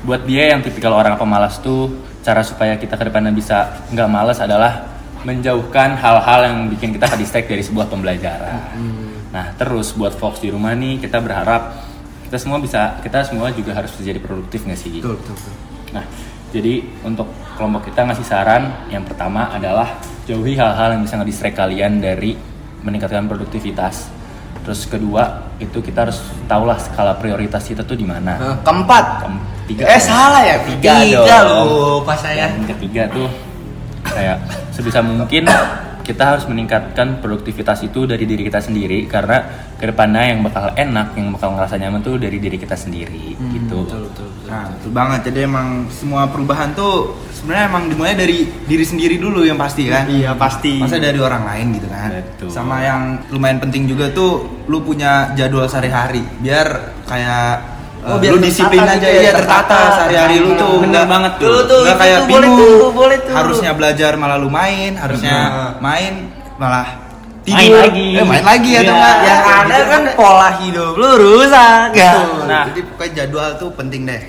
buat 0.01 0.25
dia 0.25 0.57
yang 0.57 0.65
tipikal 0.65 0.97
orang 0.97 1.21
pemalas 1.21 1.61
tuh 1.61 1.93
cara 2.25 2.41
supaya 2.41 2.81
kita 2.81 2.97
ke 2.97 3.05
depannya 3.05 3.31
bisa 3.31 3.85
nggak 3.93 4.09
malas 4.09 4.41
adalah 4.41 4.89
menjauhkan 5.29 6.01
hal-hal 6.01 6.41
yang 6.49 6.59
bikin 6.73 6.97
kita 6.97 7.05
ke 7.05 7.21
dari 7.45 7.61
sebuah 7.61 7.93
pembelajaran. 7.93 8.57
Nah 9.31 9.55
terus 9.55 9.95
buat 9.95 10.13
Fox 10.13 10.41
di 10.41 10.51
rumah 10.51 10.75
nih 10.75 10.99
kita 10.99 11.23
berharap 11.23 11.87
kita 12.27 12.39
semua 12.39 12.59
bisa 12.59 12.99
kita 13.03 13.27
semua 13.27 13.51
juga 13.51 13.75
harus 13.75 13.91
menjadi 13.99 14.19
produktif 14.23 14.63
nggak 14.63 14.79
sih? 14.79 15.03
betul 15.03 15.19
betul, 15.19 15.35
betul. 15.35 15.55
Nah, 15.91 16.05
jadi 16.55 16.75
untuk 17.03 17.27
kelompok 17.59 17.91
kita 17.91 18.07
ngasih 18.07 18.23
saran 18.23 18.63
yang 18.87 19.03
pertama 19.03 19.51
adalah 19.51 19.99
jauhi 20.27 20.55
hal-hal 20.55 20.95
yang 20.95 21.03
bisa 21.03 21.19
nge 21.19 21.51
kalian 21.51 21.99
dari 21.99 22.39
meningkatkan 22.87 23.27
produktivitas. 23.27 24.07
Terus 24.63 24.87
kedua 24.87 25.51
itu 25.59 25.83
kita 25.83 26.07
harus 26.07 26.23
tahulah 26.47 26.79
skala 26.79 27.19
prioritas 27.19 27.67
kita 27.67 27.83
tuh 27.83 27.99
di 27.99 28.07
mana. 28.07 28.39
Nah, 28.39 28.57
keempat 28.63 29.05
Keem- 29.27 29.43
tiga 29.67 29.83
eh 29.87 29.99
salah 29.99 30.43
ya 30.47 30.57
Tiga 30.63 30.95
tiga 31.03 31.37
dong. 31.47 31.67
lupa 31.67 32.15
saya 32.15 32.47
Yang 32.51 32.79
ketiga 32.79 33.03
tuh 33.11 33.27
kayak 34.07 34.39
sebisa 34.71 35.03
mungkin 35.03 35.51
kita 36.11 36.35
harus 36.35 36.45
meningkatkan 36.51 37.23
produktivitas 37.23 37.87
itu 37.87 38.03
dari 38.03 38.27
diri 38.27 38.43
kita 38.51 38.59
sendiri 38.59 39.07
karena 39.07 39.71
ke 39.79 39.87
depannya 39.87 40.35
yang 40.35 40.43
bakal 40.43 40.75
enak, 40.75 41.15
yang 41.15 41.31
bakal 41.31 41.55
ngerasa 41.55 41.79
nyaman 41.79 42.03
tuh 42.03 42.19
dari 42.19 42.43
diri 42.43 42.59
kita 42.59 42.75
sendiri 42.75 43.39
gitu. 43.39 43.87
betul 43.87 44.11
betul, 44.11 44.27
betul. 44.35 44.51
Nah, 44.51 44.67
betul 44.75 44.91
banget. 44.91 45.21
Jadi 45.31 45.39
emang 45.47 45.87
semua 45.95 46.27
perubahan 46.27 46.75
tuh 46.75 47.15
sebenarnya 47.31 47.65
emang 47.71 47.85
dimulai 47.87 48.19
dari 48.19 48.45
diri 48.67 48.85
sendiri 48.85 49.17
dulu 49.23 49.47
yang 49.47 49.57
pasti 49.57 49.87
kan. 49.87 50.11
Iya, 50.11 50.35
pasti. 50.35 50.83
Masa 50.83 50.99
dari 50.99 51.17
orang 51.23 51.47
lain 51.47 51.67
gitu 51.79 51.89
kan. 51.89 52.11
Betul. 52.11 52.49
Sama 52.51 52.83
yang 52.83 53.03
lumayan 53.31 53.63
penting 53.63 53.87
juga 53.87 54.11
tuh 54.11 54.67
lu 54.67 54.83
punya 54.83 55.31
jadwal 55.39 55.71
sehari-hari 55.71 56.27
biar 56.43 56.99
kayak 57.07 57.80
Oh, 58.01 58.17
biar 58.17 58.33
lu 58.33 58.41
disiplin 58.41 58.81
tertata 58.81 58.97
aja 58.97 59.07
gitu 59.07 59.13
ya, 59.13 59.23
ya 59.23 59.33
tertata 59.35 59.79
sehari-hari 59.93 60.37
lu 60.39 60.51
tuh 60.55 60.75
Bener 60.79 60.89
nggak- 60.91 61.09
banget 61.09 61.33
tuh. 61.37 61.47
Tuh, 61.47 61.63
tuh, 61.65 61.81
nggak 61.85 61.97
kayak 61.97 62.17
tuh, 62.17 62.27
boleh 62.27 62.49
bingung 62.49 62.73
tuh, 62.81 62.91
boleh 62.91 63.19
tuh. 63.21 63.35
harusnya 63.35 63.71
belajar 63.73 64.13
malah 64.15 64.37
lu 64.37 64.49
main 64.49 64.93
harusnya 64.95 65.37
main 65.79 66.15
malah 66.57 66.89
Main 67.41 67.57
tidur 67.67 67.81
lagi. 67.83 68.07
eh, 68.15 68.23
main 68.23 68.45
lagi 68.47 68.69
ya 68.71 68.81
enggak 68.83 69.17
yang 69.23 69.41
ada 69.43 69.79
kan 69.87 70.03
pola 70.13 70.49
hidup 70.57 70.93
lu 70.95 71.09
rusak 71.15 71.91
ya 71.93 72.13
Nah. 72.43 72.65
jadi 72.69 72.81
pokoknya 72.87 73.13
jadwal 73.19 73.51
tuh 73.57 73.71
penting 73.73 74.05
deh 74.05 74.23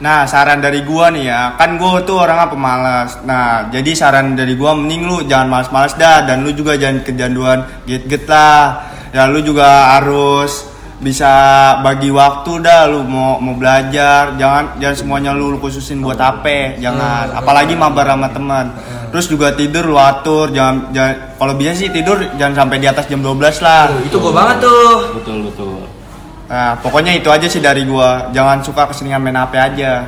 Nah, 0.00 0.24
saran 0.24 0.64
dari 0.64 0.80
gua 0.80 1.12
nih 1.12 1.28
ya, 1.28 1.52
kan 1.54 1.76
gua 1.76 2.00
tuh 2.00 2.16
orangnya 2.18 2.48
pemalas. 2.48 3.20
Nah, 3.20 3.68
jadi 3.68 3.92
saran 3.92 4.32
dari 4.32 4.56
gua 4.56 4.72
mending 4.72 5.04
lu 5.04 5.20
jangan 5.22 5.44
malas-malas 5.46 5.92
dah 5.94 6.24
dan 6.24 6.40
lu 6.40 6.52
juga 6.52 6.72
jangan 6.72 7.04
kecanduan 7.04 7.58
get-get 7.84 8.24
lah. 8.24 8.80
Ya 9.12 9.28
lu 9.28 9.44
juga 9.44 9.68
harus 9.92 10.69
bisa 11.00 11.32
bagi 11.80 12.12
waktu 12.12 12.60
dah 12.60 12.84
lu 12.92 13.00
mau 13.08 13.40
mau 13.40 13.56
belajar, 13.56 14.36
jangan 14.36 14.76
jangan 14.76 14.96
semuanya 14.96 15.30
lu, 15.32 15.56
lu 15.56 15.58
khususin 15.58 16.04
buat 16.04 16.20
HP, 16.20 16.76
jangan. 16.84 17.32
Apalagi 17.32 17.72
mabar 17.72 18.04
sama 18.04 18.28
teman. 18.28 18.66
Terus 19.08 19.26
juga 19.26 19.56
tidur 19.56 19.88
lu 19.88 19.96
atur, 19.96 20.52
jangan 20.52 20.92
jangan 20.92 21.40
kalau 21.40 21.56
bisa 21.56 21.72
sih 21.72 21.88
tidur 21.88 22.20
jangan 22.36 22.64
sampai 22.64 22.76
di 22.78 22.86
atas 22.86 23.08
jam 23.08 23.24
12 23.24 23.64
lah. 23.64 23.88
itu 24.04 24.16
gua 24.20 24.32
banget 24.44 24.68
tuh 24.68 24.92
Betul 25.18 25.36
betul. 25.48 25.80
Nah, 26.50 26.74
pokoknya 26.84 27.16
itu 27.16 27.28
aja 27.32 27.46
sih 27.48 27.62
dari 27.64 27.88
gua. 27.88 28.28
Jangan 28.36 28.60
suka 28.60 28.92
keseringan 28.92 29.24
main 29.24 29.40
HP 29.40 29.54
aja. 29.56 30.04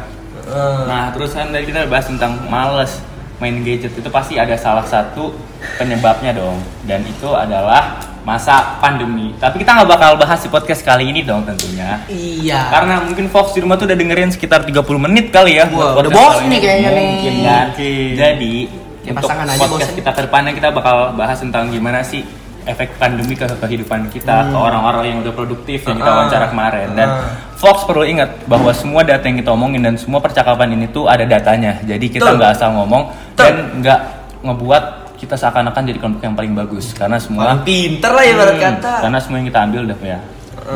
Nah, 0.84 1.08
terus 1.16 1.32
kan 1.32 1.48
tadi 1.48 1.64
kita 1.64 1.88
bahas 1.88 2.04
tentang 2.04 2.36
males 2.52 3.00
main 3.40 3.58
gadget 3.66 3.90
itu 3.90 4.06
pasti 4.06 4.38
ada 4.38 4.54
salah 4.54 4.86
satu 4.86 5.34
penyebabnya 5.74 6.30
dong 6.30 6.62
dan 6.86 7.02
itu 7.02 7.26
adalah 7.34 7.98
masa 8.22 8.78
pandemi. 8.78 9.34
Tapi 9.34 9.58
kita 9.58 9.74
nggak 9.74 9.90
bakal 9.90 10.14
bahas 10.14 10.38
di 10.38 10.48
podcast 10.48 10.80
kali 10.80 11.10
ini 11.10 11.22
dong 11.22 11.42
tentunya. 11.42 11.98
iya 12.06 12.70
Karena 12.70 13.02
mungkin 13.02 13.26
Fox 13.26 13.50
di 13.52 13.60
rumah 13.60 13.74
tuh 13.74 13.84
udah 13.84 13.94
dengerin 13.94 14.30
sekitar 14.30 14.62
30 14.62 14.78
menit 14.96 15.28
kali 15.28 15.58
ya. 15.58 15.66
Buat 15.66 15.98
udah 15.98 16.10
kali 16.10 16.14
nih 16.40 16.48
ini. 16.48 16.56
kayaknya 16.58 16.90
nih. 16.92 17.06
Mungkin 17.08 17.34
kan. 17.40 17.66
Jadi 18.14 18.54
Kayak 19.02 19.18
untuk 19.18 19.30
aja 19.50 19.58
podcast 19.58 19.82
bosen. 19.84 19.98
kita 19.98 20.10
ke 20.12 20.20
depannya 20.22 20.52
kita 20.52 20.68
bakal 20.70 20.96
bahas 21.12 21.34
tentang 21.36 21.66
gimana 21.68 22.00
sih 22.00 22.22
efek 22.62 22.94
pandemi 22.94 23.34
ke 23.34 23.42
kehidupan 23.42 24.06
kita 24.06 24.46
ke 24.46 24.56
orang-orang 24.56 25.02
yang 25.04 25.18
udah 25.18 25.34
produktif 25.34 25.82
yang 25.82 25.98
kita 25.98 26.06
Ah. 26.06 26.14
wawancara 26.16 26.46
kemarin 26.46 26.94
dan 26.94 27.08
Ah. 27.10 27.26
Fox 27.58 27.82
perlu 27.82 28.06
ingat 28.06 28.46
bahwa 28.46 28.70
semua 28.70 29.02
data 29.02 29.26
yang 29.26 29.34
kita 29.36 29.50
omongin 29.50 29.82
dan 29.82 29.98
semua 29.98 30.22
percakapan 30.22 30.70
ini 30.72 30.86
tuh 30.86 31.10
ada 31.10 31.26
datanya 31.26 31.82
jadi 31.82 31.98
kita 32.00 32.30
nggak 32.32 32.54
asal 32.54 32.70
ngomong 32.72 33.10
Betul. 33.10 33.42
dan 33.42 33.54
nggak 33.76 34.00
ngebuat 34.40 34.84
kita 35.22 35.38
seakan-akan 35.38 35.86
jadi 35.86 35.98
kelompok 36.02 36.22
yang 36.26 36.34
paling 36.34 36.52
bagus 36.58 36.90
karena 36.90 37.14
semua 37.22 37.54
Paling 37.54 37.62
pinter 37.62 38.10
lah 38.10 38.24
ibarat 38.26 38.54
Hmm, 38.58 38.66
kata. 38.74 38.92
Karena 39.06 39.18
semua 39.22 39.36
yang 39.38 39.48
kita 39.54 39.60
ambil 39.62 39.80
udah 39.86 39.98
punya 40.02 40.18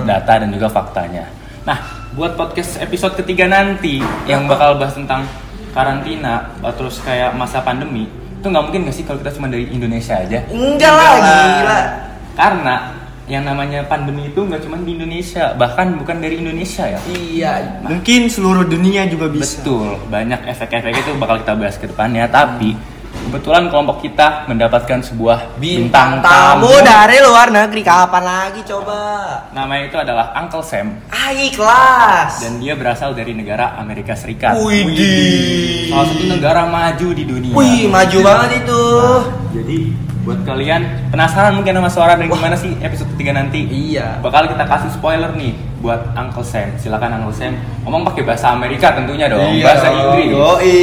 data 0.07 0.33
dan 0.39 0.49
juga 0.55 0.67
faktanya. 0.71 1.25
Nah, 1.67 1.79
buat 2.15 2.39
podcast 2.39 2.79
episode 2.79 3.19
ketiga 3.19 3.51
nanti 3.51 3.99
yang 4.31 4.47
bakal 4.47 4.79
bahas 4.79 4.95
tentang 4.95 5.27
karantina 5.75 6.55
uh, 6.63 6.71
terus 6.73 7.03
kayak 7.03 7.35
masa 7.35 7.59
pandemi, 7.61 8.07
itu 8.07 8.47
nggak 8.47 8.65
mungkin 8.71 8.81
nggak 8.87 8.95
sih 8.95 9.05
kalau 9.05 9.19
kita 9.21 9.35
cuma 9.35 9.51
dari 9.51 9.67
Indonesia 9.69 10.15
aja? 10.15 10.39
Enggak 10.49 10.95
lah, 10.95 11.13
gila. 11.19 11.81
Karena 12.39 12.77
yang 13.27 13.43
namanya 13.43 13.83
pandemi 13.91 14.31
itu 14.31 14.47
nggak 14.47 14.63
cuma 14.63 14.79
di 14.79 14.95
Indonesia, 14.95 15.51
bahkan 15.59 15.99
bukan 15.99 16.23
dari 16.23 16.39
Indonesia 16.39 16.87
ya. 16.87 17.01
Iya. 17.11 17.53
Mungkin 17.83 18.31
seluruh 18.31 18.63
dunia 18.63 19.11
juga 19.11 19.27
bisa. 19.27 19.59
Betul, 19.61 19.99
banyak 20.07 20.47
efek-efek 20.47 20.95
itu 21.03 21.11
bakal 21.19 21.43
kita 21.43 21.55
bahas 21.59 21.77
ke 21.77 21.91
depannya. 21.91 22.31
Tapi 22.31 22.96
kebetulan 23.19 23.67
kelompok 23.67 24.01
kita 24.01 24.45
mendapatkan 24.47 25.01
sebuah 25.03 25.57
Bintang 25.57 26.21
tamu 26.21 26.71
dari 26.81 27.19
luar 27.19 27.49
negeri 27.49 27.81
kapan 27.81 28.23
lagi 28.23 28.61
coba? 28.63 29.01
Namanya 29.51 29.85
itu 29.87 29.97
adalah 29.97 30.37
Uncle 30.37 30.63
Sam 30.63 31.01
Ah, 31.09 31.33
kelas. 31.33 32.45
dan 32.45 32.61
dia 32.61 32.77
berasal 32.77 33.13
dari 33.13 33.33
negara 33.33 33.75
Amerika 33.77 34.13
Serikat. 34.13 34.61
Widih. 34.61 35.89
Salah 35.89 36.07
satu 36.07 36.25
negara 36.29 36.63
maju 36.67 37.09
di 37.11 37.25
dunia. 37.25 37.55
Wih, 37.55 37.89
maju 37.89 38.19
banget 38.21 38.51
itu. 38.63 38.83
Jadi 39.57 39.79
buat 40.23 40.43
kalian 40.43 40.83
penasaran 41.09 41.55
mungkin 41.55 41.79
sama 41.79 41.87
suara 41.87 42.13
dan 42.15 42.27
gimana 42.27 42.59
sih 42.59 42.75
episode 42.83 43.15
3 43.15 43.31
nanti? 43.33 43.63
Iya. 43.63 44.19
Bakal 44.21 44.51
kita 44.51 44.67
kasih 44.67 44.91
spoiler 44.91 45.31
nih 45.33 45.55
buat 45.79 46.03
Uncle 46.15 46.43
Sam. 46.43 46.75
Silakan 46.77 47.23
Uncle 47.23 47.31
Sam 47.33 47.55
ngomong 47.83 48.03
pakai 48.05 48.23
bahasa 48.27 48.51
Amerika 48.51 48.91
tentunya 48.91 49.31
dong, 49.31 49.39
Iya 49.41 49.65
bahasa. 49.65 49.87
Inggris. 49.89 50.29
Yoi. 50.31 50.77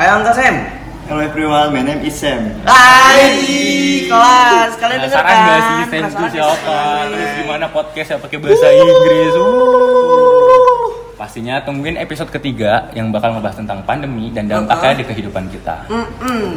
Ayo 0.00 0.16
Uncle 0.16 0.32
Sam. 0.32 0.56
Hello 1.04 1.20
everyone, 1.20 1.68
my 1.70 1.82
name 1.82 2.00
is 2.00 2.16
Sam. 2.16 2.56
Hai, 2.64 3.36
kelas. 4.08 4.72
Kalian 4.78 4.98
Penasaran 5.02 5.26
kan? 5.26 5.44
gak 5.44 5.60
sih 5.60 5.76
Sam 5.84 6.04
itu 6.08 6.24
siapa? 6.32 6.76
Terus 7.04 7.30
gimana 7.36 7.66
podcast 7.68 8.08
yang 8.08 8.20
pakai 8.22 8.38
bahasa 8.38 8.66
Inggris? 8.70 9.32
Uh. 9.36 10.88
Pastinya 11.14 11.60
tungguin 11.60 12.00
episode 12.00 12.32
ketiga 12.32 12.88
yang 12.90 13.12
bakal 13.12 13.36
ngebahas 13.36 13.60
tentang 13.60 13.84
pandemi 13.84 14.32
dan 14.32 14.48
dampaknya 14.48 14.96
di 14.96 15.04
kehidupan 15.04 15.52
kita. 15.52 15.84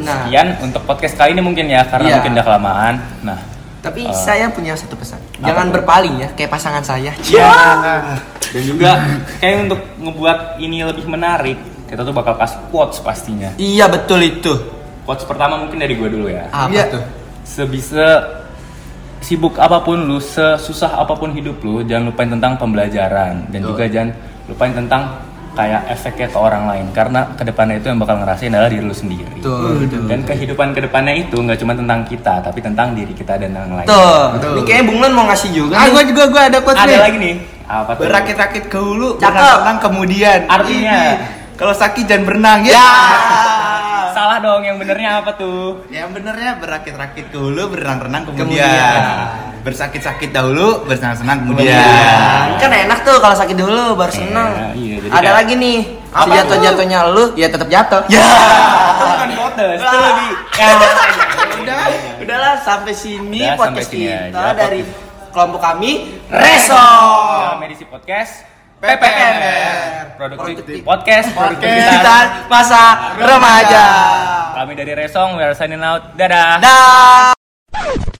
Nah, 0.00 0.24
Sekian 0.24 0.56
untuk 0.62 0.80
podcast 0.88 1.12
kali 1.14 1.36
ini 1.36 1.44
mungkin 1.44 1.68
ya 1.68 1.84
karena 1.84 2.06
Iya. 2.08 2.14
mungkin 2.16 2.32
udah 2.32 2.46
kelamaan. 2.48 2.94
Nah, 3.20 3.38
tapi 3.84 4.08
Eh, 4.08 4.16
saya 4.16 4.48
punya 4.48 4.72
satu 4.72 4.96
pesan. 4.96 5.20
apa 5.20 5.44
Jangan 5.44 5.68
berpaling 5.68 6.16
ya, 6.16 6.28
kayak 6.32 6.48
pasangan 6.48 6.80
saya. 6.80 7.12
dan 7.20 8.62
juga 8.64 9.04
kayak 9.36 9.68
untuk 9.68 9.80
ngebuat 10.00 10.38
ini 10.56 10.80
lebih 10.80 11.04
menarik, 11.04 11.58
kita 11.84 12.00
tuh 12.00 12.12
bakal 12.12 12.34
kasih 12.34 12.58
quotes 12.68 12.98
pastinya. 12.98 13.50
Iya 13.56 13.86
betul 13.86 14.20
itu. 14.20 14.52
Quotes 15.04 15.22
pertama 15.22 15.56
mungkin 15.56 15.76
dari 15.76 15.94
gue 15.94 16.08
dulu 16.08 16.26
ya. 16.26 16.48
Apa 16.48 16.70
Iya. 16.70 16.84
tuh? 16.90 17.02
Sebisa 17.44 18.08
sibuk 19.20 19.56
apa 19.56 19.80
pun 19.80 20.00
lu, 20.00 20.16
sesusah 20.16 20.96
apa 20.96 21.12
pun 21.12 21.30
hidup 21.30 21.60
lu, 21.60 21.80
jangan 21.82 22.08
lupain 22.08 22.28
tentang 22.28 22.56
pembelajaran 22.56 23.48
dan 23.48 23.60
Betul. 23.60 23.70
juga 23.70 23.84
jangan 23.86 24.10
lupain 24.44 24.72
tentang 24.74 25.02
kayak 25.54 25.86
efeknya 25.88 26.26
ke 26.26 26.36
orang 26.36 26.66
lain 26.66 26.86
karena 26.90 27.30
ke 27.30 27.40
depannya 27.40 27.78
itu 27.78 27.86
yang 27.86 27.96
bakal 27.96 28.18
ngerasain 28.18 28.50
adalah 28.50 28.66
diri 28.66 28.82
lu 28.82 28.92
sendiri. 28.92 29.38
Betul, 29.38 29.86
betul. 29.86 30.02
Dan 30.04 30.20
kehidupan 30.24 30.68
ke 30.72 30.80
depannya 30.82 31.14
itu 31.16 31.36
nggak 31.38 31.56
cuma 31.56 31.72
tentang 31.72 32.00
kita, 32.02 32.42
tapi 32.42 32.58
tentang 32.58 32.90
diri 32.92 33.12
kita 33.12 33.38
dan 33.38 33.54
yang 33.54 33.70
lain. 33.70 33.86
Tuh, 33.86 34.24
Betul. 34.34 34.50
ini 34.50 34.62
kayaknya 34.66 34.84
Bung 34.84 34.98
Lan 34.98 35.12
mau 35.14 35.24
ngasih 35.24 35.50
juga. 35.54 35.74
Ah, 35.74 35.86
nih. 35.86 35.90
gua 35.90 36.02
juga 36.04 36.22
gua 36.26 36.42
ada 36.44 36.58
quotes 36.58 36.80
Ada 36.80 36.90
nih. 36.90 37.00
lagi 37.00 37.16
nih. 37.22 37.34
Apa 37.64 37.90
tuh? 37.94 38.02
Berakit-rakit 38.02 38.64
ke 38.66 38.76
hulu, 38.76 39.08
Cakep. 39.16 39.30
berenang 39.30 39.78
kemudian. 39.78 40.38
Artinya? 40.50 41.00
Kalau 41.54 41.74
sakit 41.74 42.04
jangan 42.04 42.24
berenang 42.26 42.60
ya. 42.66 42.74
Ya. 42.74 42.88
Salah 44.16 44.38
dong, 44.38 44.62
yang 44.62 44.78
benernya 44.78 45.18
apa 45.22 45.34
tuh? 45.34 45.82
Yang 45.90 46.22
benernya 46.22 46.54
berakit-rakit 46.62 47.34
ke 47.34 47.38
hulu, 47.38 47.74
berenang-renang 47.74 48.22
kemudian. 48.30 48.62
Kemudian. 48.62 49.62
Bersakit-sakit 49.66 50.30
dahulu, 50.30 50.86
bersenang-senang 50.86 51.42
kemudian. 51.42 51.74
Kemudian. 51.74 52.62
Kan 52.62 52.70
enak 52.70 52.98
tuh 53.02 53.18
kalau 53.18 53.34
sakit 53.34 53.56
dulu 53.58 53.98
baru 53.98 54.12
seneng. 54.14 54.50
iya, 54.78 55.02
jadi 55.02 55.10
Ada 55.10 55.18
kayak- 55.18 55.34
lagi 55.34 55.54
nih. 55.58 55.78
Apa 56.14 56.30
Sejatuh-jatuhnya 56.30 56.98
lu 57.10 57.24
ya 57.34 57.50
tetap 57.50 57.66
jatuh. 57.66 58.02
Ya. 58.06 58.22
Itu 58.94 59.02
bukan 59.02 59.28
itu 59.34 59.96
lebih. 59.98 60.30
Ya, 60.54 60.68
Udah, 61.64 61.78
udahlah 62.22 62.54
sampai 62.62 62.94
sini 62.94 63.40
Udah, 63.42 63.58
podcast 63.58 63.88
sampai 63.90 63.98
sini 63.98 64.30
kita 64.30 64.38
aja. 64.38 64.52
dari 64.54 64.80
kelompok 65.34 65.58
kami 65.58 65.90
Reso. 66.30 66.78
Dalam 66.78 67.58
edisi 67.66 67.82
podcast 67.82 68.53
PPMR. 68.84 70.20
Produktif. 70.20 70.84
Podcast 70.84 71.32
Produktivitas 71.32 72.44
masa 72.52 73.16
remaja. 73.16 73.84
Kami 74.60 74.72
dari 74.76 74.92
Resong, 74.92 75.40
we 75.40 75.42
are 75.42 75.56
signing 75.56 75.80
out. 75.80 76.12
Dadah. 76.14 76.60
Dah. 76.60 78.04